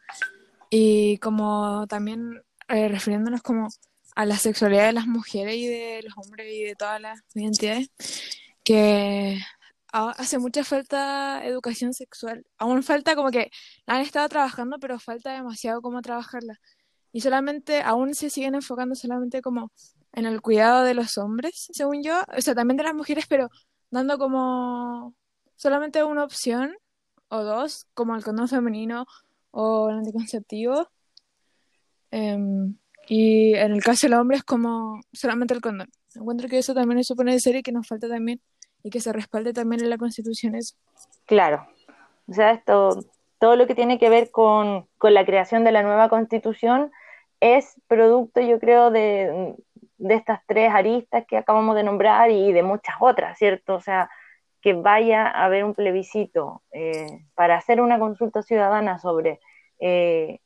y 0.68 1.16
como 1.18 1.86
también 1.86 2.42
refiriéndonos 2.68 3.42
como 3.42 3.68
a 4.16 4.24
la 4.24 4.36
sexualidad 4.38 4.86
de 4.86 4.92
las 4.94 5.06
mujeres 5.06 5.54
y 5.56 5.66
de 5.66 6.00
los 6.02 6.14
hombres 6.16 6.52
y 6.52 6.64
de 6.64 6.74
todas 6.74 7.00
las 7.00 7.20
identidades, 7.34 7.90
que 8.64 9.38
hace 9.92 10.38
mucha 10.38 10.64
falta 10.64 11.44
educación 11.44 11.92
sexual. 11.92 12.44
Aún 12.58 12.82
falta 12.82 13.14
como 13.14 13.30
que 13.30 13.50
han 13.86 14.00
estado 14.00 14.28
trabajando, 14.28 14.78
pero 14.78 14.98
falta 14.98 15.32
demasiado 15.34 15.82
cómo 15.82 16.00
trabajarla. 16.00 16.58
Y 17.12 17.20
solamente, 17.20 17.82
aún 17.82 18.14
se 18.14 18.30
siguen 18.30 18.54
enfocando 18.54 18.94
solamente 18.94 19.42
como 19.42 19.70
en 20.12 20.24
el 20.24 20.40
cuidado 20.40 20.82
de 20.82 20.94
los 20.94 21.18
hombres, 21.18 21.68
según 21.72 22.02
yo, 22.02 22.22
o 22.36 22.40
sea, 22.40 22.54
también 22.54 22.78
de 22.78 22.84
las 22.84 22.94
mujeres, 22.94 23.26
pero 23.28 23.50
dando 23.90 24.18
como 24.18 25.14
solamente 25.56 26.02
una 26.04 26.24
opción 26.24 26.74
o 27.28 27.44
dos, 27.44 27.86
como 27.92 28.16
el 28.16 28.24
condón 28.24 28.48
femenino 28.48 29.06
o 29.50 29.90
el 29.90 29.98
anticonceptivo. 29.98 30.88
Em, 32.10 32.78
y 33.08 33.54
en 33.54 33.72
el 33.72 33.82
caso 33.82 34.06
del 34.06 34.18
hombre 34.18 34.38
es 34.38 34.44
como 34.44 35.00
solamente 35.12 35.54
el 35.54 35.60
condón. 35.60 35.88
Encuentro 36.14 36.48
que 36.48 36.58
eso 36.58 36.74
también 36.74 36.98
es 36.98 37.06
súper 37.06 37.26
necesario 37.26 37.60
y 37.60 37.62
que 37.62 37.72
nos 37.72 37.86
falta 37.86 38.08
también 38.08 38.40
y 38.82 38.90
que 38.90 39.00
se 39.00 39.12
respalde 39.12 39.52
también 39.52 39.82
en 39.82 39.90
la 39.90 39.98
Constitución 39.98 40.54
eso. 40.54 40.76
Claro. 41.26 41.66
O 42.28 42.32
sea, 42.32 42.52
esto, 42.52 43.04
todo 43.38 43.56
lo 43.56 43.66
que 43.66 43.74
tiene 43.74 43.98
que 43.98 44.08
ver 44.08 44.30
con, 44.30 44.86
con 44.98 45.14
la 45.14 45.24
creación 45.24 45.64
de 45.64 45.72
la 45.72 45.82
nueva 45.82 46.08
Constitución 46.08 46.90
es 47.40 47.74
producto, 47.86 48.40
yo 48.40 48.58
creo, 48.58 48.90
de, 48.90 49.54
de 49.98 50.14
estas 50.14 50.40
tres 50.46 50.72
aristas 50.72 51.24
que 51.26 51.36
acabamos 51.36 51.76
de 51.76 51.82
nombrar 51.82 52.30
y 52.30 52.52
de 52.52 52.62
muchas 52.62 52.96
otras, 53.00 53.38
¿cierto? 53.38 53.74
O 53.74 53.80
sea, 53.80 54.10
que 54.60 54.72
vaya 54.72 55.26
a 55.26 55.44
haber 55.44 55.64
un 55.64 55.74
plebiscito 55.74 56.62
eh, 56.72 57.06
para 57.34 57.56
hacer 57.56 57.80
una 57.80 57.98
consulta 57.98 58.42
ciudadana 58.42 58.98
sobre 58.98 59.38
eh, 59.78 60.40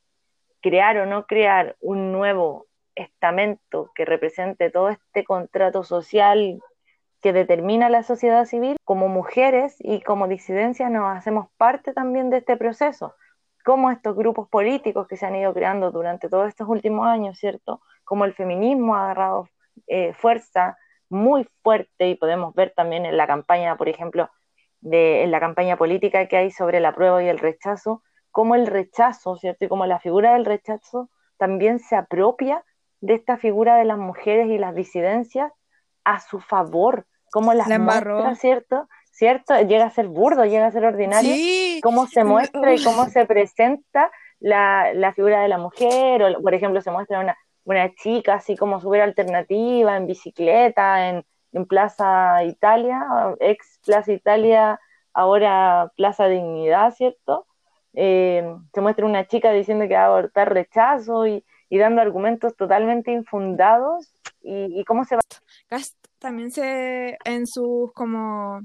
crear 0.61 0.97
o 0.99 1.07
no 1.07 1.27
crear 1.27 1.77
un 1.81 2.13
nuevo 2.13 2.67
estamento 2.95 3.91
que 3.95 4.05
represente 4.05 4.71
todo 4.71 4.91
este 4.91 5.25
contrato 5.25 5.85
social 5.85 6.61
que 7.21 7.33
determina 7.33 7.89
la 7.89 8.03
sociedad 8.03 8.45
civil, 8.47 8.77
como 8.85 9.09
mujeres 9.09 9.77
y 9.79 10.01
como 10.01 10.27
disidencias 10.27 10.91
nos 10.91 11.17
hacemos 11.17 11.49
parte 11.57 11.93
también 11.93 12.31
de 12.31 12.39
este 12.39 12.57
proceso, 12.57 13.15
como 13.65 13.91
estos 13.91 14.17
grupos 14.17 14.49
políticos 14.49 15.07
que 15.07 15.17
se 15.17 15.27
han 15.27 15.37
ido 15.37 15.53
creando 15.53 15.91
durante 15.91 16.29
todos 16.29 16.49
estos 16.49 16.69
últimos 16.69 17.07
años, 17.07 17.39
¿cierto? 17.39 17.83
Como 18.05 18.25
el 18.25 18.33
feminismo 18.33 18.97
ha 18.97 19.05
agarrado 19.05 19.49
eh, 19.87 20.15
fuerza 20.15 20.79
muy 21.11 21.47
fuerte 21.63 22.09
y 22.09 22.15
podemos 22.15 22.55
ver 22.55 22.73
también 22.75 23.05
en 23.05 23.17
la 23.17 23.27
campaña, 23.27 23.77
por 23.77 23.89
ejemplo, 23.89 24.31
de, 24.81 25.23
en 25.23 25.31
la 25.31 25.41
campaña 25.41 25.77
política 25.77 26.27
que 26.27 26.37
hay 26.37 26.51
sobre 26.51 26.81
la 26.81 26.95
prueba 26.95 27.23
y 27.23 27.29
el 27.29 27.39
rechazo, 27.39 28.03
como 28.31 28.55
el 28.55 28.67
rechazo, 28.67 29.37
¿cierto? 29.37 29.65
Y 29.65 29.69
como 29.69 29.87
la 29.87 29.99
figura 29.99 30.35
del 30.35 30.45
rechazo 30.45 31.11
también 31.37 31.79
se 31.79 31.97
apropia 31.97 32.65
de 33.01 33.15
esta 33.15 33.37
figura 33.37 33.77
de 33.77 33.85
las 33.85 33.99
mujeres 33.99 34.49
y 34.49 34.59
las 34.59 34.75
disidencias 34.75 35.53
a 36.05 36.21
su 36.21 36.41
favor, 36.41 37.07
como 37.31 37.55
las 37.55 37.69
muestra, 37.69 38.35
¿cierto? 38.35 38.89
¿Cierto? 39.13 39.59
Llega 39.63 39.87
a 39.87 39.91
ser 39.91 40.09
burdo, 40.09 40.45
llega 40.45 40.67
a 40.67 40.73
ser 40.73 40.85
ordinario, 40.85 41.35
cómo 41.83 42.07
se 42.07 42.25
muestra 42.25 42.75
y 42.75 42.83
cómo 42.85 43.07
se 43.07 43.27
presenta 43.27 44.11
la, 44.39 44.93
la, 44.95 45.13
figura 45.13 45.43
de 45.43 45.49
la 45.49 45.59
mujer, 45.59 46.23
o 46.23 46.43
por 46.43 46.55
ejemplo 46.55 46.81
se 46.81 46.91
muestra 46.91 47.21
una, 47.21 47.37
una 47.65 47.95
chica 47.95 48.35
así 48.35 48.57
como 48.57 48.81
súper 48.81 49.03
alternativa, 49.03 49.97
en 49.97 50.07
bicicleta, 50.07 51.09
en, 51.09 51.25
en 51.53 51.67
Plaza 51.67 52.45
Italia, 52.45 53.07
ex 53.41 53.81
Plaza 53.85 54.13
Italia, 54.13 54.81
ahora 55.13 55.93
Plaza 55.97 56.27
Dignidad, 56.27 56.93
¿cierto? 56.95 57.47
Eh, 57.95 58.45
se 58.73 58.81
muestra 58.81 59.07
una 59.07 59.27
chica 59.27 59.51
diciendo 59.53 59.87
que 59.89 59.95
va 59.95 60.03
a 60.03 60.07
abortar 60.07 60.53
rechazo 60.53 61.27
y, 61.27 61.45
y 61.69 61.79
dando 61.79 62.03
argumentos 62.03 62.57
totalmente 62.57 63.13
infundados 63.13 64.13
y, 64.43 64.85
cómo 64.85 65.05
se 65.05 65.17
va. 65.17 65.21
También 66.19 66.51
se, 66.51 67.17
en 67.25 67.47
sus 67.47 67.93
como 67.93 68.61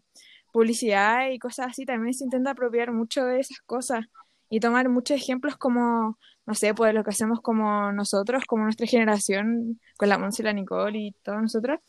publicidad 0.51 1.29
y 1.29 1.39
cosas 1.39 1.67
así, 1.67 1.85
también 1.85 2.13
se 2.13 2.25
intenta 2.25 2.51
apropiar 2.51 2.91
mucho 2.91 3.23
de 3.25 3.39
esas 3.39 3.59
cosas 3.61 4.05
y 4.49 4.59
tomar 4.59 4.89
muchos 4.89 5.17
ejemplos 5.17 5.55
como, 5.55 6.17
no 6.45 6.53
sé, 6.53 6.73
pues 6.73 6.93
lo 6.93 7.03
que 7.03 7.11
hacemos 7.11 7.41
como 7.41 7.91
nosotros, 7.91 8.43
como 8.45 8.63
nuestra 8.63 8.87
generación, 8.87 9.79
con 9.97 10.09
la 10.09 10.17
Monse 10.17 10.41
y 10.41 10.45
la 10.45 10.53
Nicole 10.53 10.97
y 10.99 11.11
todos 11.23 11.41
nosotros. 11.41 11.79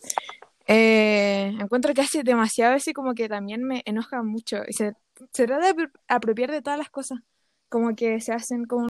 Eh, 0.67 1.55
encuentro 1.61 1.95
que 1.95 2.01
hace 2.01 2.23
demasiado 2.25 2.75
así 2.75 2.93
como 2.93 3.15
que 3.15 3.29
también 3.29 3.63
me 3.63 3.83
enoja 3.85 4.23
mucho 4.23 4.59
y 4.67 4.73
se, 4.73 4.95
se 5.33 5.47
trata 5.47 5.73
de 5.73 5.89
apropiar 6.09 6.51
de 6.51 6.61
todas 6.61 6.79
las 6.79 6.91
cosas, 6.91 7.21
como 7.69 7.95
que 7.95 8.21
se 8.21 8.33
hacen 8.33 8.65
como... 8.65 8.89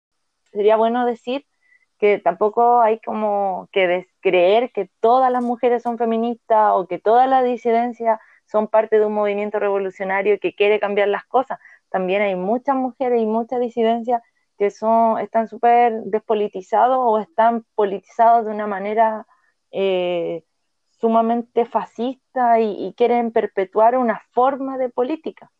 Sería 0.51 0.75
bueno 0.75 1.05
decir 1.05 1.45
que 1.97 2.19
tampoco 2.19 2.81
hay 2.81 2.99
como 2.99 3.69
que 3.71 4.07
creer 4.19 4.71
que 4.71 4.89
todas 4.99 5.31
las 5.31 5.43
mujeres 5.43 5.81
son 5.81 5.97
feministas 5.97 6.71
o 6.73 6.87
que 6.87 6.99
todas 6.99 7.29
las 7.29 7.43
disidencias 7.43 8.19
son 8.45 8.67
parte 8.67 8.99
de 8.99 9.05
un 9.05 9.13
movimiento 9.13 9.57
revolucionario 9.57 10.39
que 10.39 10.53
quiere 10.53 10.79
cambiar 10.79 11.07
las 11.07 11.25
cosas. 11.25 11.59
También 11.89 12.21
hay 12.21 12.35
muchas 12.35 12.75
mujeres 12.75 13.21
y 13.21 13.25
muchas 13.25 13.59
disidencias 13.59 14.21
que 14.57 14.69
son, 14.69 15.19
están 15.19 15.47
súper 15.47 16.03
despolitizados 16.03 16.97
o 16.99 17.19
están 17.19 17.65
politizados 17.73 18.45
de 18.45 18.51
una 18.51 18.67
manera 18.67 19.25
eh, 19.71 20.43
sumamente 21.03 21.65
fascista 21.65 22.61
y 22.61 22.93
quieren 22.95 23.33
perpetuar 23.33 23.97
una 23.97 24.21
forma 24.31 24.77
de 24.77 24.87
política. 24.87 25.51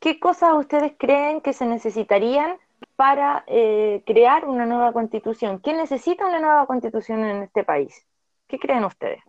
¿Qué 0.00 0.20
cosas 0.20 0.52
ustedes 0.52 0.92
creen 0.98 1.40
que 1.40 1.54
se 1.54 1.64
necesitarían 1.64 2.58
para 2.94 3.42
eh, 3.46 4.02
crear 4.04 4.44
una 4.44 4.66
nueva 4.66 4.92
constitución. 4.92 5.60
¿Quién 5.60 5.78
necesita 5.78 6.26
una 6.26 6.40
nueva 6.40 6.66
constitución 6.66 7.24
en 7.24 7.44
este 7.44 7.64
país? 7.64 8.06
¿Qué 8.48 8.58
creen 8.58 8.84
ustedes? 8.84 9.22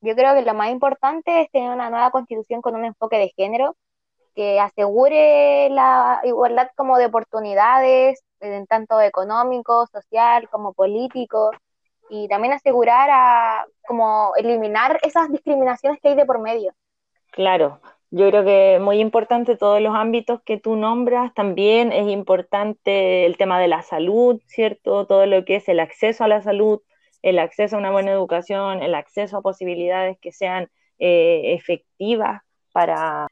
Yo 0.00 0.16
creo 0.16 0.34
que 0.34 0.42
lo 0.42 0.54
más 0.54 0.70
importante 0.70 1.42
es 1.42 1.50
tener 1.52 1.70
una 1.70 1.90
nueva 1.90 2.10
constitución 2.10 2.60
con 2.60 2.74
un 2.74 2.84
enfoque 2.86 3.18
de 3.18 3.32
género 3.36 3.76
que 4.34 4.58
asegure 4.58 5.68
la 5.70 6.20
igualdad 6.24 6.70
como 6.74 6.98
de 6.98 7.06
oportunidades, 7.06 8.20
en 8.40 8.66
tanto 8.66 9.00
económico, 9.00 9.86
social 9.92 10.48
como 10.48 10.72
político, 10.72 11.52
y 12.10 12.28
también 12.28 12.52
asegurar 12.52 13.08
a 13.10 13.66
como 13.86 14.32
eliminar 14.36 14.98
esas 15.02 15.30
discriminaciones 15.30 16.00
que 16.00 16.08
hay 16.08 16.16
de 16.16 16.26
por 16.26 16.40
medio. 16.40 16.74
Claro, 17.30 17.80
yo 18.10 18.28
creo 18.28 18.44
que 18.44 18.74
es 18.74 18.80
muy 18.80 18.98
importante 18.98 19.56
todos 19.56 19.80
los 19.80 19.94
ámbitos 19.94 20.42
que 20.42 20.58
tú 20.58 20.74
nombras, 20.74 21.32
también 21.32 21.92
es 21.92 22.08
importante 22.08 23.24
el 23.24 23.36
tema 23.36 23.60
de 23.60 23.68
la 23.68 23.82
salud, 23.82 24.40
¿cierto? 24.46 25.06
Todo 25.06 25.26
lo 25.26 25.44
que 25.44 25.56
es 25.56 25.68
el 25.68 25.78
acceso 25.78 26.24
a 26.24 26.28
la 26.28 26.42
salud, 26.42 26.80
el 27.22 27.38
acceso 27.38 27.76
a 27.76 27.78
una 27.78 27.92
buena 27.92 28.10
educación, 28.10 28.82
el 28.82 28.96
acceso 28.96 29.36
a 29.36 29.42
posibilidades 29.42 30.18
que 30.20 30.32
sean 30.32 30.68
eh, 30.98 31.54
efectivas 31.54 32.42
para... 32.72 33.28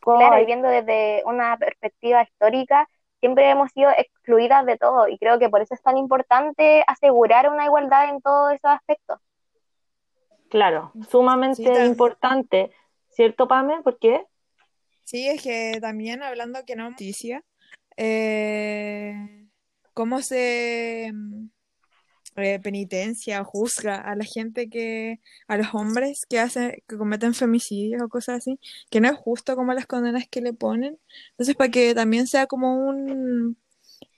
Claro, 0.00 0.40
y 0.40 0.46
viendo 0.46 0.68
desde 0.68 1.22
una 1.26 1.56
perspectiva 1.58 2.22
histórica, 2.22 2.88
siempre 3.20 3.50
hemos 3.50 3.70
sido 3.72 3.90
excluidas 3.90 4.64
de 4.66 4.76
todo 4.76 5.08
y 5.08 5.18
creo 5.18 5.38
que 5.38 5.48
por 5.48 5.60
eso 5.62 5.74
es 5.74 5.82
tan 5.82 5.96
importante 5.96 6.84
asegurar 6.86 7.50
una 7.50 7.64
igualdad 7.64 8.10
en 8.10 8.20
todos 8.20 8.52
esos 8.52 8.70
aspectos. 8.70 9.20
Claro, 10.48 10.92
sumamente 11.10 11.84
importante 11.84 12.70
¿Cierto, 13.18 13.48
Pame? 13.48 13.82
¿Por 13.82 13.98
qué? 13.98 14.22
Sí, 15.02 15.26
es 15.26 15.42
que 15.42 15.78
también 15.80 16.22
hablando 16.22 16.64
que 16.64 16.76
no 16.76 16.88
noticia, 16.88 17.42
eh, 17.96 19.12
cómo 19.92 20.22
se 20.22 21.10
eh, 22.36 22.60
penitencia 22.60 23.42
juzga 23.44 23.96
a 23.96 24.14
la 24.16 24.24
gente 24.24 24.68
que, 24.68 25.20
a 25.46 25.56
los 25.56 25.74
hombres 25.74 26.26
que 26.26 26.40
hacen, 26.40 26.82
que 26.86 26.96
cometen 26.96 27.34
femicidios 27.34 28.02
o 28.02 28.08
cosas 28.08 28.38
así, 28.38 28.58
que 28.90 29.00
no 29.00 29.08
es 29.08 29.16
justo 29.16 29.56
como 29.56 29.72
las 29.74 29.86
condenas 29.86 30.28
que 30.28 30.40
le 30.40 30.52
ponen. 30.52 30.98
Entonces, 31.30 31.56
para 31.56 31.70
que 31.70 31.94
también 31.94 32.26
sea 32.26 32.46
como 32.46 32.88
un, 32.88 33.56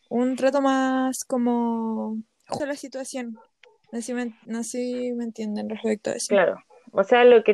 un 0.08 0.36
trato 0.36 0.60
más 0.60 1.24
como 1.24 2.18
justo 2.48 2.66
la 2.66 2.76
situación. 2.76 3.38
No 3.92 3.98
sé, 3.98 4.02
si 4.02 4.14
me, 4.14 4.26
no 4.46 4.60
me 5.16 5.24
entienden 5.24 5.68
respecto 5.68 6.10
a 6.10 6.14
eso. 6.14 6.28
Claro. 6.28 6.62
O 6.92 7.04
sea, 7.04 7.24
lo 7.24 7.42
que 7.44 7.48